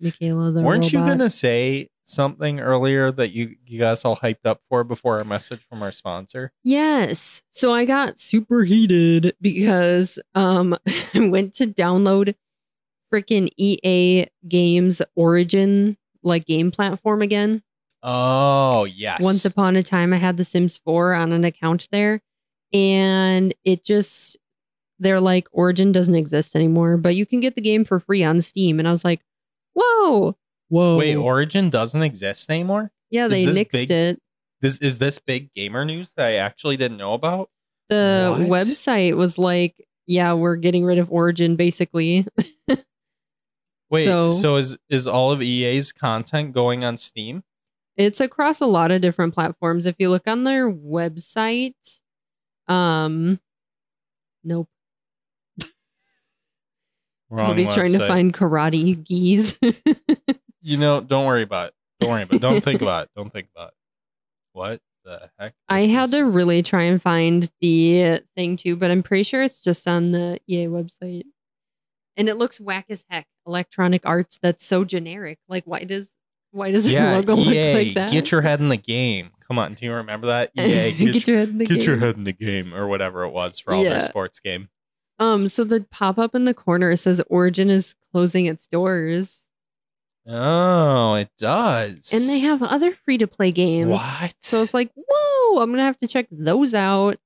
Michaela, 0.00 0.52
the 0.52 0.62
Weren't 0.62 0.92
you 0.92 1.00
gonna 1.00 1.30
say 1.30 1.90
something 2.04 2.58
earlier 2.58 3.12
that 3.12 3.32
you 3.32 3.56
you 3.66 3.78
guys 3.78 4.04
all 4.04 4.16
hyped 4.16 4.46
up 4.46 4.62
for 4.68 4.82
before 4.82 5.18
our 5.18 5.24
message 5.24 5.60
from 5.68 5.82
our 5.82 5.92
sponsor? 5.92 6.52
Yes. 6.64 7.42
So 7.50 7.72
I 7.72 7.84
got 7.84 8.18
super 8.18 8.64
heated 8.64 9.34
because 9.40 10.18
um 10.34 10.76
I 11.14 11.28
went 11.28 11.54
to 11.54 11.66
download 11.66 12.34
freaking 13.12 13.48
EA 13.56 14.26
Games 14.46 15.02
Origin 15.14 15.96
like 16.22 16.46
game 16.46 16.70
platform 16.70 17.22
again. 17.22 17.62
Oh 18.02 18.84
yes. 18.84 19.22
Once 19.22 19.44
upon 19.44 19.76
a 19.76 19.82
time 19.82 20.12
I 20.12 20.18
had 20.18 20.36
the 20.36 20.44
Sims 20.44 20.78
4 20.78 21.14
on 21.14 21.32
an 21.32 21.44
account 21.44 21.88
there 21.90 22.20
and 22.72 23.54
it 23.64 23.84
just 23.84 24.36
they're 24.98 25.20
like 25.20 25.48
Origin 25.52 25.92
doesn't 25.92 26.14
exist 26.14 26.56
anymore, 26.56 26.96
but 26.96 27.14
you 27.14 27.26
can 27.26 27.40
get 27.40 27.54
the 27.54 27.60
game 27.60 27.84
for 27.84 27.98
free 27.98 28.24
on 28.24 28.40
Steam 28.40 28.78
and 28.78 28.88
I 28.88 28.90
was 28.90 29.04
like, 29.04 29.20
"Whoa. 29.74 30.36
Whoa." 30.68 30.96
Wait, 30.98 31.16
Origin 31.16 31.70
doesn't 31.70 32.02
exist 32.02 32.50
anymore. 32.50 32.90
yeah, 33.10 33.28
they 33.28 33.44
this 33.44 33.58
nixed 33.58 33.72
big? 33.72 33.90
it. 33.90 34.22
This 34.60 34.78
is 34.78 34.98
this 34.98 35.18
big 35.18 35.52
gamer 35.54 35.84
news 35.84 36.12
that 36.14 36.26
I 36.28 36.34
actually 36.34 36.76
didn't 36.76 36.96
know 36.98 37.14
about. 37.14 37.48
The 37.88 38.44
What? 38.46 38.66
website 38.66 39.16
was 39.16 39.38
like, 39.38 39.74
"Yeah, 40.06 40.32
we're 40.34 40.56
getting 40.56 40.84
rid 40.84 40.98
of 40.98 41.10
Origin 41.12 41.56
basically." 41.56 42.26
Wait, 43.90 44.04
so, 44.04 44.30
So- 44.30 44.56
is 44.56 44.76
is 44.90 45.06
all 45.08 45.30
of 45.32 45.40
EA's 45.42 45.92
content 45.92 46.52
going 46.52 46.84
on 46.84 46.96
Steam? 46.98 47.42
It's 47.96 48.20
across 48.20 48.60
a 48.60 48.66
lot 48.66 48.90
of 48.90 49.00
different 49.00 49.34
platforms. 49.34 49.86
If 49.86 49.96
you 49.98 50.08
look 50.10 50.28
on 50.28 50.44
their 50.44 50.70
website, 50.70 52.00
um, 52.68 53.40
nope. 54.44 54.68
Wrong 57.30 57.48
Nobody's 57.48 57.72
trying 57.74 57.92
to 57.92 58.06
find 58.06 58.32
karate 58.32 59.02
geese. 59.04 59.58
You 60.60 60.76
know, 60.76 61.00
don't 61.00 61.24
worry 61.24 61.42
about 61.42 61.68
it. 61.68 61.74
Don't 62.00 62.10
worry 62.10 62.22
about 62.24 62.34
it. 62.36 62.42
Don't 62.42 62.62
think 62.62 62.82
about 62.82 63.04
it. 63.04 63.10
Don't 63.16 63.32
think 63.32 63.48
about 63.54 63.68
it. 63.68 63.74
What 64.52 64.80
the 65.04 65.30
heck? 65.38 65.54
I 65.68 65.82
This 65.82 65.90
had 65.92 66.04
is- 66.06 66.10
to 66.10 66.26
really 66.26 66.62
try 66.62 66.82
and 66.82 67.00
find 67.00 67.48
the 67.60 68.20
thing 68.36 68.56
too, 68.56 68.76
but 68.76 68.90
I'm 68.90 69.02
pretty 69.02 69.22
sure 69.22 69.42
it's 69.42 69.62
just 69.62 69.86
on 69.88 70.10
the 70.12 70.38
EA 70.48 70.66
website. 70.66 71.22
And 72.16 72.28
it 72.28 72.34
looks 72.34 72.60
whack 72.60 72.86
as 72.90 73.04
heck. 73.08 73.26
Electronic 73.46 74.02
Arts 74.04 74.38
that's 74.42 74.64
so 74.66 74.84
generic. 74.84 75.38
Like, 75.48 75.64
why 75.64 75.84
does 75.84 76.14
why 76.50 76.72
does 76.72 76.90
Yeah, 76.90 77.14
logo 77.14 77.36
EA, 77.36 77.44
look 77.44 77.74
like 77.86 77.94
that? 77.94 78.10
get 78.10 78.30
your 78.32 78.42
head 78.42 78.60
in 78.60 78.68
the 78.68 78.76
game. 78.76 79.30
Come 79.46 79.58
on, 79.58 79.74
do 79.74 79.86
you 79.86 79.92
remember 79.94 80.26
that? 80.26 80.50
EA, 80.58 80.92
get, 80.92 81.12
get 81.12 81.26
your, 81.28 81.36
your 81.36 81.38
head 81.38 81.48
in 81.50 81.58
the 81.58 81.66
get 81.66 81.86
your 81.86 81.94
game. 81.96 82.02
head 82.04 82.16
in 82.16 82.24
the 82.24 82.32
game 82.32 82.74
or 82.74 82.88
whatever 82.88 83.22
it 83.24 83.30
was 83.30 83.60
for 83.60 83.72
all 83.74 83.82
Yeah. 83.84 83.90
their 83.90 84.00
sports 84.00 84.40
game. 84.40 84.68
Um, 85.18 85.48
so 85.48 85.64
the 85.64 85.86
pop 85.90 86.18
up 86.18 86.34
in 86.34 86.44
the 86.44 86.54
corner 86.54 86.94
says 86.96 87.20
Origin 87.28 87.70
is 87.70 87.96
closing 88.12 88.46
its 88.46 88.66
doors. 88.66 89.46
Oh, 90.26 91.14
it 91.14 91.30
does. 91.38 92.12
And 92.12 92.28
they 92.28 92.40
have 92.40 92.62
other 92.62 92.94
free 93.04 93.18
to 93.18 93.26
play 93.26 93.50
games. 93.50 93.90
What? 93.90 94.34
So 94.40 94.62
it's 94.62 94.74
like, 94.74 94.90
whoa, 94.94 95.60
I'm 95.62 95.70
gonna 95.70 95.82
have 95.82 95.98
to 95.98 96.06
check 96.08 96.26
those 96.30 96.74
out. 96.74 97.16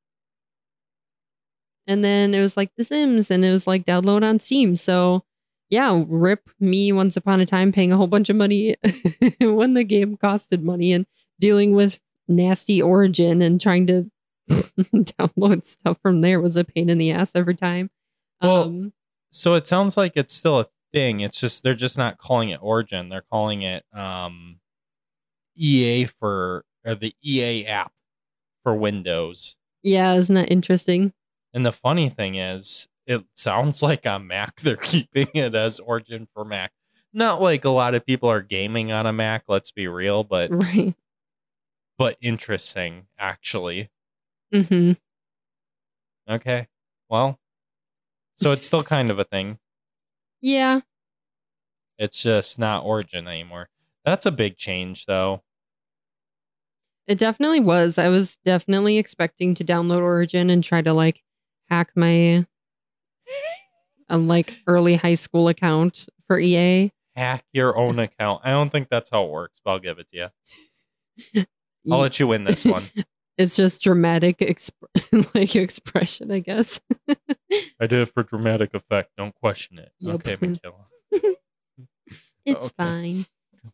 And 1.89 2.05
then 2.05 2.33
it 2.33 2.41
was 2.41 2.57
like 2.57 2.71
The 2.77 2.85
Sims, 2.85 3.31
and 3.31 3.45
it 3.45 3.51
was 3.51 3.67
like 3.67 3.85
download 3.85 4.23
on 4.23 4.39
Steam. 4.39 4.77
So 4.77 5.25
yeah, 5.69 6.05
rip 6.07 6.51
me 6.61 6.93
once 6.93 7.17
upon 7.17 7.41
a 7.41 7.47
time 7.47 7.73
paying 7.73 7.93
a 7.93 7.97
whole 7.97 8.07
bunch 8.07 8.29
of 8.29 8.37
money 8.37 8.77
when 9.41 9.75
the 9.75 9.85
game 9.85 10.17
costed 10.17 10.63
money 10.63 10.93
and 10.93 11.07
dealing 11.41 11.75
with 11.75 11.99
nasty 12.29 12.81
origin 12.81 13.43
and 13.43 13.61
trying 13.61 13.87
to 13.89 14.11
download 14.51 15.65
stuff 15.65 15.99
from 16.03 16.21
there 16.21 16.41
was 16.41 16.57
a 16.57 16.65
pain 16.65 16.89
in 16.91 16.99
the 16.99 17.11
ass 17.13 17.33
every 17.35 17.55
time. 17.55 17.91
Well, 18.41 18.63
um, 18.65 18.93
so 19.31 19.55
it 19.55 19.67
sounds 19.67 19.97
like 19.97 20.13
it's 20.17 20.33
still 20.35 20.61
a 20.61 20.67
thing. 20.93 21.21
It's 21.21 21.41
just 21.41 21.63
they're 21.63 21.75
just 21.75 21.97
not 21.99 22.19
calling 22.19 22.51
it 22.51 22.59
Origin. 22.63 23.09
They're 23.09 23.25
calling 23.31 23.63
it 23.63 23.85
um 23.95 24.59
EA 25.57 26.05
for 26.07 26.65
or 26.85 26.95
the 26.95 27.15
EA 27.25 27.67
app 27.67 27.93
for 28.63 28.75
Windows. 28.75 29.57
yeah, 29.83 30.15
isn't 30.15 30.35
that 30.35 30.51
interesting? 30.51 31.13
And 31.55 31.67
the 31.67 31.73
funny 31.73 32.09
thing 32.09 32.37
is, 32.37 32.89
it 33.07 33.25
sounds 33.35 33.83
like 33.83 34.07
on 34.07 34.27
Mac 34.27 34.61
they're 34.61 34.77
keeping 34.77 35.29
it 35.35 35.55
as 35.55 35.81
Origin 35.81 36.29
for 36.35 36.45
Mac. 36.45 36.73
Not 37.13 37.43
like 37.43 37.65
a 37.65 37.71
lot 37.71 37.95
of 37.95 38.07
people 38.07 38.31
are 38.31 38.41
gaming 38.41 38.91
on 38.91 39.07
a 39.07 39.13
Mac, 39.13 39.45
let's 39.49 39.71
be 39.71 39.87
real, 39.87 40.25
but 40.25 40.51
Right. 40.53 40.95
but 41.99 42.17
interesting 42.21 43.07
actually. 43.19 43.91
Hmm 44.53 44.93
Okay. 46.29 46.69
Well, 47.09 47.39
so 48.37 48.53
it's 48.53 48.67
still 48.67 48.85
kind 48.85 49.11
of 49.11 49.19
a 49.19 49.25
thing. 49.25 49.59
Yeah. 50.41 50.81
It's 51.99 52.23
just 52.23 52.59
not 52.59 52.85
Origin 52.85 53.29
anymore. 53.29 53.69
That's 54.05 54.27
a 54.27 54.31
big 54.31 54.57
change 54.57 55.07
though. 55.07 55.43
It 57.07 57.19
definitely 57.19 57.61
was. 57.61 57.99
I 57.99 58.09
was 58.09 58.37
definitely 58.45 58.99
expecting 58.99 59.55
to 59.55 59.65
download 59.65 60.01
Origin 60.03 60.51
and 60.51 60.63
try 60.63 60.83
to 60.83 60.93
like 60.93 61.23
hack 61.69 61.91
my 61.97 62.47
a 64.09 64.19
like 64.19 64.55
early 64.67 64.97
high 64.97 65.15
school 65.15 65.49
account 65.49 66.09
for 66.27 66.39
EA. 66.39 66.93
Hack 67.17 67.45
your 67.53 67.77
own 67.79 67.99
account. 67.99 68.43
I 68.45 68.51
don't 68.51 68.71
think 68.71 68.89
that's 68.89 69.11
how 69.11 69.25
it 69.25 69.31
works, 69.31 69.61
but 69.65 69.73
I'll 69.73 69.79
give 69.79 69.99
it 69.99 70.09
to 70.11 70.31
you. 71.35 71.45
I'll 71.91 71.99
let 71.99 72.19
you 72.21 72.27
win 72.27 72.45
this 72.45 72.65
one. 72.67 72.85
It's 73.39 73.57
just 73.57 73.81
dramatic 73.83 74.39
exp- 74.39 75.35
like 75.35 75.57
expression, 75.57 76.31
I 76.31 76.41
guess. 76.41 76.81
I 77.09 77.87
did 77.87 77.93
it 77.95 78.07
for 78.07 78.23
dramatic 78.23 78.75
effect. 78.75 79.13
Don't 79.17 79.35
question 79.35 79.79
it. 79.79 79.91
Yup. 79.99 80.17
Okay, 80.27 80.37
Michaela. 80.41 80.87
It's 82.45 82.67
Okay. 82.67 82.75
fine. 82.77 83.27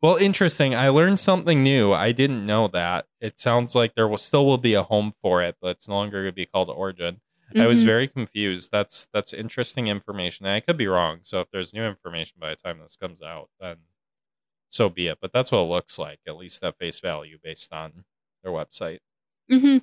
Well, 0.03 0.17
interesting. 0.17 0.75
I 0.75 0.89
learned 0.91 1.19
something 1.19 1.63
new. 1.63 1.93
I 1.95 2.13
didn't 2.13 2.45
know 2.45 2.69
that. 2.69 3.07
It 3.23 3.39
sounds 3.39 3.75
like 3.75 3.95
there 3.95 4.07
will 4.07 4.19
still 4.19 4.45
will 4.45 4.59
be 4.59 4.75
a 4.75 4.83
home 4.83 5.13
for 5.23 5.43
it, 5.43 5.57
but 5.63 5.69
it's 5.69 5.89
no 5.89 5.95
longer 5.95 6.19
going 6.23 6.33
to 6.33 6.33
be 6.33 6.45
called 6.45 6.69
Origin. 6.69 7.23
I 7.57 7.67
was 7.67 7.83
Mhm. 7.83 7.87
very 7.87 8.09
confused. 8.09 8.71
That's 8.71 9.07
that's 9.15 9.33
interesting 9.33 9.89
information. 9.89 10.45
And 10.45 10.55
I 10.55 10.61
could 10.61 10.77
be 10.77 10.87
wrong. 10.87 11.21
So 11.23 11.41
if 11.41 11.51
there's 11.51 11.73
new 11.73 11.85
information 11.85 12.37
by 12.39 12.51
the 12.51 12.57
time 12.57 12.79
this 12.79 12.97
comes 12.97 13.23
out, 13.23 13.49
then 13.59 13.79
so 14.69 14.91
be 14.91 15.07
it. 15.07 15.17
But 15.23 15.33
that's 15.33 15.51
what 15.51 15.61
it 15.61 15.71
looks 15.71 15.99
like, 15.99 16.21
at 16.29 16.37
least 16.37 16.63
at 16.63 16.77
face 16.77 17.01
value, 17.01 17.39
based 17.43 17.73
on 17.73 18.05
their 18.43 18.53
website. 18.53 18.99
Mm-hmm. 19.51 19.79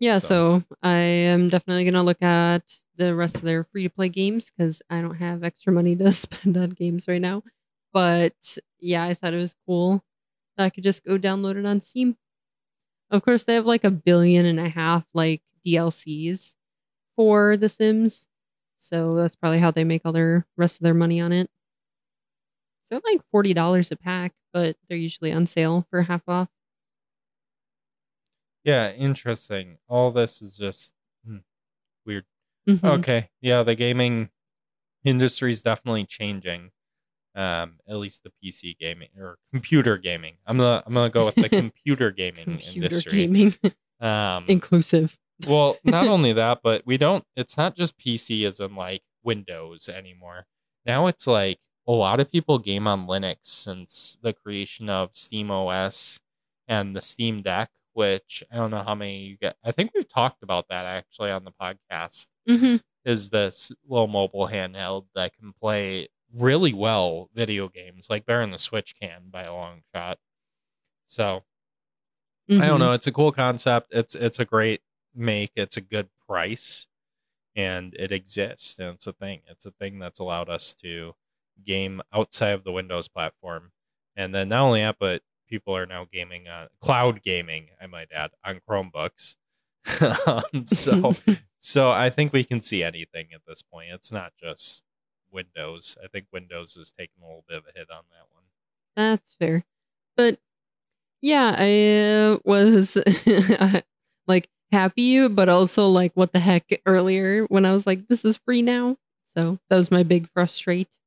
Yeah, 0.00 0.18
So- 0.18 0.60
so. 0.60 0.64
I 0.82 0.98
am 0.98 1.48
definitely 1.48 1.84
gonna 1.84 2.02
look 2.04 2.22
at 2.22 2.64
the 2.96 3.14
rest 3.14 3.36
of 3.36 3.42
their 3.42 3.64
free 3.64 3.84
to 3.84 3.90
play 3.90 4.08
games 4.08 4.50
because 4.50 4.82
I 4.90 5.02
don't 5.02 5.16
have 5.16 5.44
extra 5.44 5.72
money 5.72 5.96
to 5.96 6.12
spend 6.14 6.56
on 6.56 6.70
games 6.70 7.08
right 7.08 7.20
now. 7.22 7.42
But 7.92 8.58
yeah, 8.80 9.04
I 9.04 9.14
thought 9.14 9.34
it 9.34 9.38
was 9.38 9.56
cool 9.66 10.04
that 10.56 10.64
I 10.66 10.70
could 10.70 10.84
just 10.84 11.04
go 11.04 11.18
download 11.18 11.56
it 11.56 11.66
on 11.66 11.80
Steam. 11.80 12.16
Of 13.10 13.22
course, 13.24 13.44
they 13.44 13.54
have 13.54 13.66
like 13.66 13.84
a 13.84 13.90
billion 13.90 14.46
and 14.46 14.60
a 14.60 14.68
half 14.68 15.06
like 15.14 15.42
DLCs 15.66 16.56
for 17.16 17.56
The 17.56 17.68
Sims, 17.68 18.28
so 18.78 19.14
that's 19.16 19.36
probably 19.36 19.60
how 19.60 19.70
they 19.72 19.84
make 19.84 20.02
all 20.04 20.12
their 20.12 20.46
rest 20.56 20.80
of 20.80 20.84
their 20.84 20.94
money 20.94 21.20
on 21.20 21.32
it. 21.32 21.50
So 22.86 22.98
they're 22.98 23.12
like 23.14 23.22
forty 23.30 23.54
dollars 23.54 23.90
a 23.92 23.96
pack, 23.96 24.32
but 24.52 24.76
they're 24.88 24.98
usually 24.98 25.32
on 25.32 25.46
sale 25.46 25.86
for 25.90 26.02
half 26.02 26.22
off. 26.28 26.48
Yeah, 28.68 28.90
interesting. 28.92 29.78
All 29.88 30.10
this 30.10 30.42
is 30.42 30.58
just 30.58 30.92
hmm, 31.26 31.38
weird. 32.04 32.26
Mhm. 32.68 32.98
Okay. 32.98 33.30
Yeah, 33.40 33.62
the 33.62 33.74
gaming 33.74 34.28
industry 35.04 35.50
is 35.50 35.62
definitely 35.62 36.04
changing. 36.04 36.72
Um, 37.34 37.78
at 37.88 37.96
least 37.96 38.24
the 38.24 38.30
PC 38.44 38.76
gaming 38.78 39.08
or 39.18 39.38
computer 39.50 39.96
gaming. 39.96 40.36
I'm 40.46 40.58
gonna 40.58 40.82
I'm 40.84 40.92
gonna 40.92 41.08
go 41.08 41.24
with 41.24 41.36
the 41.36 41.48
computer 41.62 42.10
gaming 42.10 42.44
Computer 42.44 42.74
industry. 42.74 43.26
gaming 43.26 43.54
Um, 44.00 44.44
inclusive. 44.48 45.16
well, 45.46 45.78
not 45.82 46.06
only 46.16 46.34
that, 46.34 46.60
but 46.62 46.82
we 46.84 46.98
don't. 46.98 47.24
It's 47.36 47.56
not 47.56 47.74
just 47.74 47.98
PC 47.98 48.46
as 48.46 48.60
in 48.60 48.74
like 48.74 49.00
Windows 49.24 49.88
anymore. 49.88 50.44
Now 50.84 51.06
it's 51.06 51.26
like 51.26 51.58
a 51.86 51.92
lot 51.92 52.20
of 52.20 52.30
people 52.30 52.58
game 52.58 52.86
on 52.86 53.06
Linux 53.06 53.46
since 53.46 54.18
the 54.22 54.34
creation 54.34 54.90
of 54.90 55.16
Steam 55.16 55.50
OS 55.50 56.20
and 56.68 56.94
the 56.94 57.00
Steam 57.00 57.40
Deck, 57.40 57.70
which 57.98 58.44
I 58.52 58.56
don't 58.56 58.70
know 58.70 58.84
how 58.84 58.94
many 58.94 59.18
you 59.24 59.36
get. 59.38 59.56
I 59.64 59.72
think 59.72 59.92
we've 59.94 60.08
talked 60.08 60.42
about 60.44 60.68
that 60.70 60.86
actually 60.86 61.32
on 61.32 61.44
the 61.44 61.52
podcast. 61.52 62.28
hmm 62.48 62.76
Is 63.04 63.30
this 63.30 63.72
little 63.88 64.06
mobile 64.08 64.48
handheld 64.48 65.06
that 65.16 65.36
can 65.36 65.52
play 65.54 66.08
really 66.34 66.72
well 66.74 67.30
video 67.34 67.68
games, 67.68 68.08
like 68.10 68.26
better 68.26 68.40
than 68.42 68.52
the 68.52 68.58
Switch 68.58 68.94
can 69.00 69.30
by 69.30 69.44
a 69.44 69.52
long 69.54 69.82
shot. 69.94 70.18
So 71.06 71.44
I 72.50 72.50
Mm-hmm. 72.50 72.60
don't 72.62 72.80
know. 72.80 72.92
It's 72.92 73.06
a 73.06 73.12
cool 73.12 73.32
concept. 73.32 73.88
It's 73.92 74.14
it's 74.14 74.38
a 74.40 74.44
great 74.44 74.80
make. 75.14 75.52
It's 75.56 75.76
a 75.76 75.82
good 75.82 76.08
price, 76.26 76.88
and 77.56 77.94
it 77.98 78.12
exists. 78.12 78.78
And 78.78 78.90
it's 78.94 79.06
a 79.06 79.12
thing. 79.14 79.42
It's 79.48 79.66
a 79.66 79.72
thing 79.72 79.98
that's 79.98 80.18
allowed 80.20 80.48
us 80.50 80.74
to 80.76 81.14
game 81.64 82.02
outside 82.12 82.50
of 82.52 82.64
the 82.64 82.72
Windows 82.72 83.08
platform. 83.08 83.72
And 84.16 84.34
then 84.34 84.50
not 84.50 84.62
only 84.66 84.80
that, 84.82 84.96
but 85.00 85.22
people 85.48 85.76
are 85.76 85.86
now 85.86 86.06
gaming 86.12 86.48
on 86.48 86.68
cloud 86.80 87.22
gaming. 87.22 87.68
I 87.80 87.86
might 87.86 88.08
add 88.14 88.30
on 88.44 88.60
Chromebooks. 88.68 89.36
um, 90.26 90.66
so 90.66 91.14
so 91.58 91.90
I 91.90 92.10
think 92.10 92.32
we 92.32 92.44
can 92.44 92.60
see 92.60 92.82
anything 92.82 93.28
at 93.34 93.42
this 93.46 93.62
point. 93.62 93.88
It's 93.92 94.12
not 94.12 94.32
just 94.40 94.84
Windows. 95.32 95.96
I 96.02 96.08
think 96.08 96.26
Windows 96.32 96.76
is 96.76 96.92
taking 96.96 97.22
a 97.22 97.26
little 97.26 97.44
bit 97.48 97.58
of 97.58 97.64
a 97.64 97.78
hit 97.78 97.90
on 97.90 98.04
that 98.10 98.26
one. 98.32 98.44
That's 98.96 99.34
fair. 99.34 99.64
But 100.16 100.38
yeah, 101.22 101.54
I 101.58 102.32
uh, 102.32 102.38
was 102.44 102.96
like 104.26 104.48
happy, 104.72 105.28
but 105.28 105.48
also 105.48 105.88
like, 105.88 106.12
what 106.14 106.32
the 106.32 106.40
heck 106.40 106.80
earlier 106.86 107.44
when 107.44 107.64
I 107.64 107.72
was 107.72 107.86
like, 107.86 108.08
this 108.08 108.24
is 108.24 108.38
free 108.38 108.62
now. 108.62 108.96
So 109.36 109.58
that 109.68 109.76
was 109.76 109.90
my 109.90 110.02
big 110.02 110.28
frustrate. 110.28 110.98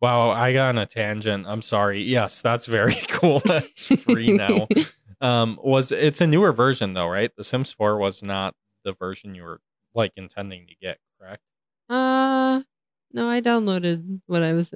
Wow, 0.00 0.30
I 0.30 0.52
got 0.52 0.68
on 0.70 0.78
a 0.78 0.86
tangent. 0.86 1.46
I'm 1.46 1.62
sorry. 1.62 2.02
Yes, 2.02 2.42
that's 2.42 2.66
very 2.66 2.94
cool. 3.08 3.40
That's 3.44 3.86
free 4.02 4.36
now. 4.36 4.68
Um, 5.18 5.58
was 5.62 5.92
it's 5.92 6.20
a 6.20 6.26
newer 6.26 6.52
version 6.52 6.92
though, 6.92 7.08
right? 7.08 7.30
The 7.38 7.42
Sims 7.42 7.72
4 7.72 7.96
was 7.96 8.22
not 8.22 8.54
the 8.84 8.92
version 8.92 9.34
you 9.34 9.44
were 9.44 9.60
like 9.94 10.12
intending 10.14 10.66
to 10.66 10.74
get, 10.78 10.98
correct? 11.18 11.40
Uh, 11.88 12.60
no, 13.14 13.26
I 13.26 13.40
downloaded 13.40 14.20
what 14.26 14.42
I 14.42 14.52
was 14.52 14.74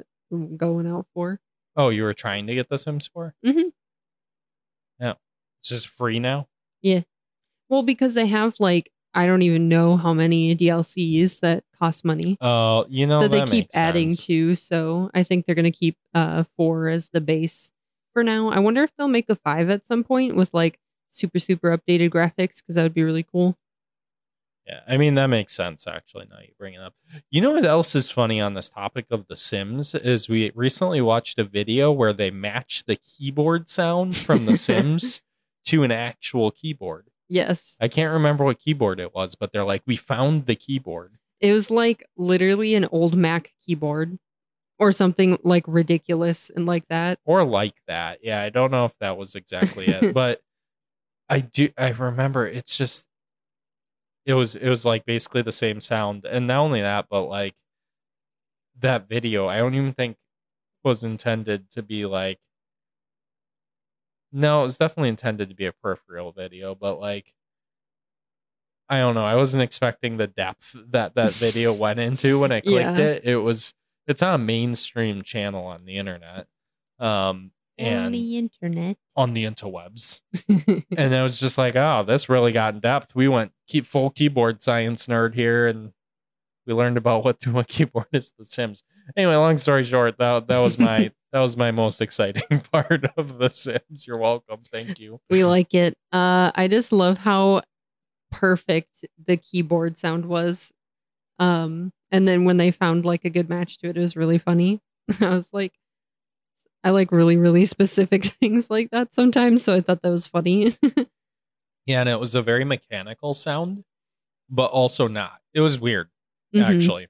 going 0.57 0.87
out 0.87 1.07
for. 1.13 1.41
Oh, 1.77 1.91
you 1.91 2.05
were 2.05 2.15
trying 2.15 2.47
to 2.47 2.55
get 2.55 2.71
the 2.71 2.79
Sims 2.79 3.07
4? 3.09 3.35
Mhm. 3.45 3.73
Yeah. 4.99 5.15
It's 5.61 5.69
just 5.69 5.89
free 5.89 6.19
now. 6.19 6.49
Yeah. 6.81 7.03
Well, 7.69 7.83
because 7.83 8.15
they 8.15 8.27
have 8.29 8.55
like, 8.59 8.91
I 9.13 9.27
don't 9.27 9.43
even 9.43 9.69
know 9.69 9.97
how 9.97 10.15
many 10.15 10.55
DLCs 10.55 11.41
that 11.41 11.65
cost 11.79 12.05
money. 12.05 12.39
Oh, 12.41 12.87
you 12.89 13.07
know 13.07 13.21
that 13.21 13.31
they 13.31 13.41
that 13.41 13.49
keep 13.49 13.65
makes 13.65 13.77
adding 13.77 14.11
sense. 14.11 14.27
to. 14.27 14.55
So 14.55 15.11
I 15.15 15.23
think 15.23 15.47
they're 15.47 15.55
gonna 15.55 15.71
keep 15.71 15.97
uh 16.15 16.45
four 16.57 16.89
as 16.89 17.09
the 17.09 17.21
base 17.21 17.73
for 18.13 18.23
now. 18.23 18.51
I 18.51 18.61
wonder 18.61 18.83
if 18.83 18.95
they'll 18.97 19.09
make 19.09 19.29
a 19.29 19.35
five 19.35 19.69
at 19.71 19.87
some 19.87 20.05
point 20.05 20.37
with 20.37 20.55
like 20.55 20.79
super 21.11 21.39
super 21.39 21.77
updated 21.77 22.11
graphics 22.11 22.61
because 22.61 22.77
that 22.77 22.83
would 22.83 22.95
be 22.95 23.03
really 23.03 23.25
cool. 23.25 23.57
Yeah, 24.67 24.81
I 24.87 24.99
mean 24.99 25.17
that 25.17 25.27
makes 25.27 25.53
sense 25.53 25.89
actually. 25.89 26.27
Now 26.31 26.39
you 26.41 26.53
bring 26.57 26.75
it 26.75 26.81
up. 26.81 26.95
You 27.31 27.41
know 27.41 27.51
what 27.51 27.65
else 27.65 27.97
is 27.97 28.11
funny 28.11 28.41
on 28.41 28.55
this 28.55 28.71
topic 28.71 29.07
of 29.11 29.27
The 29.27 29.35
Sims 29.35 29.95
is 29.97 30.29
we 30.29 30.53
recently 30.55 31.01
watched 31.01 31.39
a 31.41 31.45
video 31.45 31.91
where 31.91 32.13
they 32.13 32.31
matched 32.31 32.87
the 32.87 32.97
keyboard 32.97 33.69
sound 33.69 34.17
from 34.17 34.47
The 34.47 34.57
Sims 34.57 35.23
to 35.67 35.83
an 35.83 35.91
actual 35.91 36.53
keyboard. 36.53 37.10
Yes, 37.31 37.79
I 37.81 37.89
can't 37.89 38.13
remember 38.13 38.45
what 38.45 38.59
keyboard 38.59 38.99
it 39.01 39.15
was, 39.15 39.37
but 39.37 39.53
they're 39.53 39.65
like, 39.65 39.83
we 39.87 39.97
found 39.97 40.47
the 40.47 40.57
keyboard. 40.57 41.13
it 41.41 41.53
was 41.53 41.71
like 41.71 42.05
literally 42.17 42.75
an 42.75 42.87
old 42.91 43.15
Mac 43.17 43.53
keyboard 43.65 44.19
or 44.79 44.91
something 44.93 45.39
like 45.45 45.65
ridiculous 45.69 46.51
and 46.51 46.67
like 46.67 46.87
that. 46.89 47.21
Or 47.25 47.45
like 47.45 47.77
that. 47.87 48.19
Yeah, 48.23 48.43
I 48.43 48.49
don't 48.51 48.71
know 48.71 48.85
if 48.85 48.99
that 48.99 49.17
was 49.17 49.35
exactly 49.37 49.87
it, 49.87 50.13
but 50.21 50.41
I 51.29 51.41
do 51.41 51.69
I 51.79 51.91
remember 51.93 52.47
it's 52.47 52.77
just 52.77 53.07
it 54.27 54.35
was 54.35 54.57
it 54.57 54.69
was 54.69 54.85
like 54.85 55.05
basically 55.07 55.43
the 55.43 55.53
same 55.53 55.81
sound. 55.81 56.25
And 56.25 56.47
not 56.49 56.59
only 56.61 56.81
that, 56.83 57.07
but 57.09 57.25
like 57.25 57.55
that 58.81 59.09
video, 59.09 59.47
I 59.47 59.59
don't 59.59 59.75
even 59.75 59.93
think 59.93 60.17
was 60.83 61.05
intended 61.05 61.71
to 61.71 61.83
be 61.83 62.07
like 62.07 62.39
no, 64.33 64.61
it 64.61 64.65
was 64.65 64.77
definitely 64.77 65.09
intended 65.11 65.49
to 65.49 65.55
be 65.55 65.67
a 65.67 65.73
peripheral 65.73 66.33
video, 66.33 66.75
but 66.75 66.99
like 67.01 67.35
I 68.89 68.99
don't 68.99 69.15
know. 69.15 69.25
I 69.25 69.37
wasn't 69.37 69.63
expecting 69.63 70.17
the 70.17 70.27
depth 70.27 70.75
that 70.89 71.15
that 71.15 71.33
video 71.33 71.73
went 71.85 72.01
into 72.01 72.41
when 72.41 72.51
I 72.53 72.61
clicked 72.61 72.99
Yeah. 72.99 73.05
it. 73.07 73.25
It 73.25 73.37
was 73.37 73.73
it's 74.07 74.23
on 74.23 74.35
a 74.35 74.39
mainstream 74.39 75.23
channel 75.23 75.65
on 75.67 75.85
the 75.85 75.97
internet. 75.97 76.47
Um 76.99 77.53
and 77.79 78.07
on 78.07 78.13
the 78.13 78.37
internet. 78.37 78.97
on 79.17 79.33
the 79.33 79.45
interwebs. 79.45 80.21
and 80.99 81.15
I 81.15 81.23
was 81.23 81.39
just 81.41 81.57
like, 81.57 81.77
oh, 81.77 82.05
this 82.07 82.29
really 82.29 82.53
got 82.53 82.75
in 82.75 82.81
depth. 82.81 83.15
We 83.15 83.27
went 83.29 83.53
keep 83.69 83.87
full 83.87 84.11
keyboard 84.11 84.61
science 84.61 85.07
nerd 85.07 85.35
here 85.35 85.67
and 85.67 85.93
we 86.67 86.75
learned 86.75 86.97
about 86.99 87.25
what 87.25 87.47
what 87.47 87.69
keyboard 87.69 88.09
is 88.13 88.33
the 88.37 88.45
Sims. 88.45 88.83
Anyway, 89.17 89.35
long 89.35 89.57
story 89.57 89.85
short, 89.85 90.19
that 90.19 90.47
that 90.49 90.59
was 90.59 90.79
my 90.79 91.11
that 91.33 91.41
was 91.41 91.57
my 91.57 91.71
most 91.71 92.01
exciting 92.01 92.61
part 92.73 93.05
of 93.17 93.39
the 93.39 93.49
Sims. 93.51 94.07
You're 94.07 94.19
welcome. 94.19 94.61
Thank 94.71 94.99
you. 94.99 95.21
we 95.31 95.45
like 95.45 95.75
it. 95.75 95.95
Uh, 96.13 96.51
I 96.55 96.69
just 96.69 96.93
love 96.93 97.19
how 97.19 97.63
perfect 98.31 99.05
the 99.27 99.37
keyboard 99.37 99.97
sound 99.99 100.27
was. 100.27 100.73
Um, 101.39 101.93
and 102.11 102.27
then 102.29 102.45
when 102.45 102.57
they 102.57 102.71
found 102.71 103.05
like 103.07 103.25
a 103.25 103.31
good 103.31 103.49
match 103.49 103.79
to 103.79 103.89
it, 103.89 103.97
it 103.97 104.01
was 104.01 104.17
really 104.17 104.39
funny. 104.39 104.81
I 105.21 105.29
was 105.31 105.51
like, 105.53 105.73
I 106.85 106.91
like 106.91 107.13
really, 107.13 107.37
really 107.37 107.67
specific 107.67 108.25
things 108.25 108.71
like 108.71 108.91
that 108.91 109.13
sometimes. 109.15 109.63
So 109.63 109.75
I 109.75 109.81
thought 109.81 110.03
that 110.03 110.11
was 110.11 110.27
funny. 110.27 110.75
Yeah, 111.87 112.01
and 112.01 112.09
it 112.09 112.21
was 112.21 112.35
a 112.35 112.43
very 112.43 112.65
mechanical 112.65 113.33
sound, 113.35 113.85
but 114.49 114.67
also 114.71 115.09
not. 115.09 115.41
It 115.55 115.61
was 115.61 115.79
weird, 115.81 116.09
Mhm. 116.55 116.63
actually. 116.63 117.09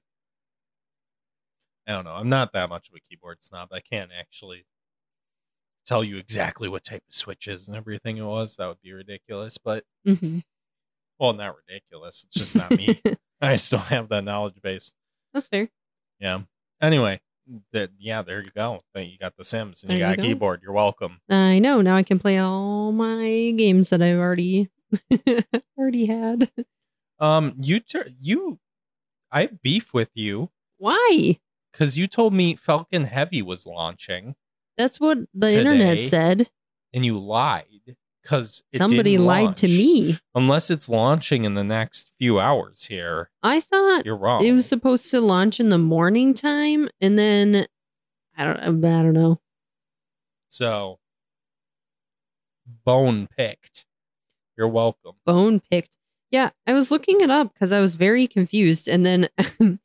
I 1.91 1.95
don't 1.95 2.05
know. 2.05 2.13
I'm 2.15 2.29
not 2.29 2.53
that 2.53 2.69
much 2.69 2.87
of 2.87 2.95
a 2.95 2.99
keyboard 3.01 3.43
snob. 3.43 3.69
I 3.73 3.81
can't 3.81 4.11
actually 4.17 4.65
tell 5.85 6.03
you 6.03 6.17
exactly 6.17 6.69
what 6.69 6.83
type 6.85 7.03
of 7.07 7.13
switches 7.13 7.67
and 7.67 7.75
everything 7.75 8.15
it 8.17 8.23
was. 8.23 8.55
That 8.55 8.67
would 8.67 8.81
be 8.81 8.93
ridiculous. 8.93 9.57
But 9.57 9.83
Mhm. 10.07 10.43
well, 11.19 11.33
not 11.33 11.55
ridiculous. 11.57 12.23
It's 12.23 12.35
just 12.37 12.55
not 12.55 12.71
me. 12.71 13.01
I 13.41 13.57
still 13.57 13.79
have 13.79 14.07
that 14.09 14.23
knowledge 14.23 14.61
base. 14.61 14.93
That's 15.33 15.47
fair. 15.49 15.69
Yeah. 16.19 16.43
Anyway, 16.81 17.19
that 17.73 17.91
yeah, 17.99 18.21
there 18.21 18.41
you 18.41 18.51
go. 18.55 18.81
You 18.95 19.17
got 19.17 19.35
the 19.35 19.43
Sims 19.43 19.83
and 19.83 19.89
There 19.89 19.97
you 19.97 20.03
you 20.03 20.09
got 20.09 20.13
a 20.13 20.21
go. 20.21 20.27
keyboard. 20.27 20.61
You're 20.63 20.71
welcome. 20.71 21.19
I 21.29 21.59
know. 21.59 21.81
Now 21.81 21.95
I 21.97 22.03
can 22.03 22.19
play 22.19 22.37
all 22.37 22.91
my 22.93 23.51
games 23.57 23.89
that 23.89 24.01
I've 24.01 24.19
already 24.19 24.69
already 25.77 26.05
had. 26.05 26.51
Um, 27.19 27.55
you 27.61 27.79
tur 27.81 28.05
you, 28.19 28.59
I 29.31 29.41
have 29.41 29.61
beef 29.61 29.93
with 29.93 30.09
you 30.13 30.51
Why? 30.77 31.39
Because 31.71 31.97
you 31.97 32.07
told 32.07 32.33
me 32.33 32.55
Falcon 32.55 33.05
Heavy 33.05 33.41
was 33.41 33.65
launching. 33.65 34.35
That's 34.77 34.99
what 34.99 35.19
the 35.33 35.55
internet 35.57 35.99
said. 36.01 36.49
and 36.93 37.03
you 37.05 37.17
lied 37.19 37.95
because 38.23 38.61
Somebody 38.75 39.17
lied 39.17 39.57
to 39.57 39.67
me. 39.67 40.19
Unless 40.35 40.69
it's 40.69 40.87
launching 40.89 41.43
in 41.45 41.55
the 41.55 41.63
next 41.63 42.11
few 42.19 42.39
hours 42.39 42.85
here, 42.85 43.29
I 43.43 43.59
thought 43.61 44.05
you're 44.05 44.15
wrong. 44.17 44.43
it 44.43 44.51
was 44.53 44.65
supposed 44.67 45.09
to 45.11 45.21
launch 45.21 45.59
in 45.59 45.69
the 45.69 45.77
morning 45.77 46.33
time 46.33 46.87
and 47.01 47.17
then 47.17 47.65
i 48.37 48.43
don't 48.45 48.59
i 48.59 48.65
don't 48.65 49.13
know 49.13 49.39
So, 50.47 50.99
bone 52.85 53.27
picked. 53.35 53.85
You're 54.57 54.67
welcome. 54.67 55.13
Bone 55.25 55.59
picked. 55.59 55.97
Yeah, 56.29 56.51
I 56.67 56.73
was 56.73 56.91
looking 56.91 57.21
it 57.21 57.29
up 57.29 57.53
because 57.53 57.71
I 57.71 57.79
was 57.79 57.95
very 57.95 58.27
confused, 58.27 58.87
and 58.87 59.05
then 59.05 59.27
and 59.59 59.79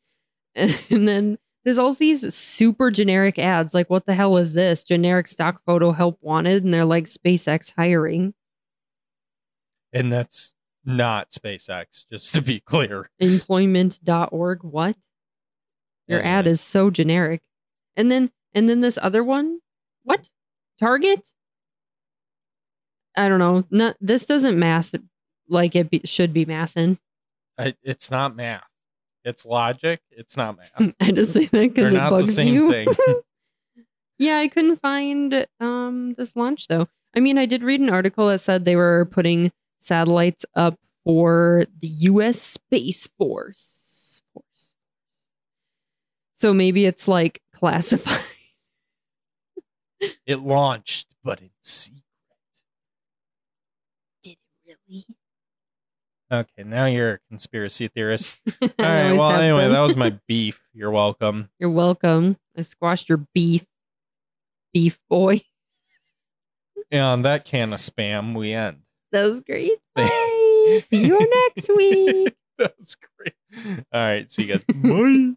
then 1.09 1.39
there's 1.67 1.79
all 1.79 1.93
these 1.93 2.33
super 2.33 2.93
generic 2.93 3.41
ads. 3.41 3.75
Like, 3.75 3.91
what 3.91 4.07
the 4.07 4.15
hell 4.15 4.37
is 4.37 4.55
this? 4.55 4.85
Generic 4.85 5.27
stock 5.27 5.61
photo 5.67 5.91
help 5.91 6.17
wanted, 6.23 6.63
and 6.63 6.73
they're 6.73 6.85
like 6.85 7.07
SpaceX 7.07 7.73
hiring. 7.77 8.35
And 9.93 10.13
that's 10.13 10.55
not 10.85 11.31
SpaceX, 11.31 12.07
just 12.09 12.33
to 12.37 12.41
be 12.41 12.61
clear. 12.65 13.11
Employment.org. 13.19 14.63
What? 14.63 14.97
Your 16.07 16.21
ad 16.21 16.27
Anyway. 16.47 16.51
is 16.53 16.61
so 16.61 16.89
generic. 16.89 17.43
And 17.97 18.13
then 18.13 18.31
and 18.55 18.69
then 18.69 18.81
this 18.81 18.97
other 19.03 19.25
one. 19.25 19.59
What? 20.05 20.31
Target? 20.79 21.33
I 23.17 23.29
don't 23.29 23.41
know. 23.41 23.65
Not 23.71 23.97
this 24.01 24.25
doesn't 24.25 24.57
math 24.57 24.95
like 25.49 25.75
it 25.75 25.91
be, 25.91 26.03
should 26.05 26.33
be 26.33 26.45
mathin'. 26.45 26.99
I, 27.59 27.75
it's 27.83 28.09
not 28.09 28.37
math. 28.37 28.63
It's 29.27 29.45
logic. 29.45 30.01
It's 30.13 30.37
not 30.37 30.57
math. 30.57 30.95
I 31.01 31.11
just 31.11 31.33
say 31.33 31.47
that 31.47 31.75
because 31.75 31.93
it 31.93 31.97
not 31.97 32.11
the 32.11 32.17
bugs 32.19 32.37
same 32.37 32.55
you. 32.55 32.71
thing. 32.71 32.87
yeah, 34.21 34.39
I 34.39 34.47
couldn't 34.47 34.77
find 34.77 35.47
um 35.59 36.15
this 36.17 36.37
launch 36.37 36.69
though. 36.69 36.87
I 37.15 37.19
mean, 37.19 37.37
I 37.37 37.45
did 37.45 37.65
read 37.65 37.81
an 37.81 37.91
article 37.91 38.29
that 38.29 38.39
said 38.39 38.65
they 38.65 38.77
were 38.77 39.05
putting 39.11 39.51
satellites 39.81 40.47
up 40.55 40.79
for 41.03 41.65
the 41.81 41.89
U.S. 41.89 42.41
Space 42.41 43.09
Force. 43.19 44.23
Force. 44.33 44.75
So 46.33 46.55
maybe 46.55 46.87
it's 46.87 47.09
like 47.09 47.43
classified. 47.53 48.23
It 50.25 50.39
launched, 50.39 51.09
but 51.25 51.41
in 51.41 51.51
secret. 51.61 52.03
Did 54.23 54.37
it 54.67 54.79
really? 54.89 55.05
Okay, 56.31 56.65
now 56.65 56.87
you're 56.87 57.13
a 57.15 57.19
conspiracy 57.29 57.87
theorist. 57.89 58.41
All 58.63 58.69
right. 58.79 59.13
Well, 59.13 59.31
anyway, 59.31 59.69
that 59.69 59.81
was 59.81 59.97
my 59.97 60.11
beef. 60.27 60.69
You're 60.75 60.91
welcome. 60.91 61.51
You're 61.61 61.71
welcome. 61.71 62.37
I 62.57 62.63
squashed 62.63 63.09
your 63.09 63.27
beef, 63.33 63.65
beef 64.75 64.99
boy. 65.09 65.43
And 66.91 67.03
on 67.03 67.23
that 67.23 67.45
can 67.45 67.73
of 67.73 67.79
spam, 67.81 68.35
we 68.35 68.53
end. 68.53 68.79
That 69.13 69.25
was 69.25 69.41
great. 69.41 69.73
Bye. 69.95 70.81
See 70.89 71.07
you 71.07 71.19
next 71.57 71.69
week. 71.77 72.35
that 72.59 72.75
was 72.77 72.97
great. 72.97 73.85
All 73.93 74.01
right. 74.01 74.29
See 74.29 74.45
you 74.45 74.49
guys. 74.49 74.65
Bye. 74.65 75.35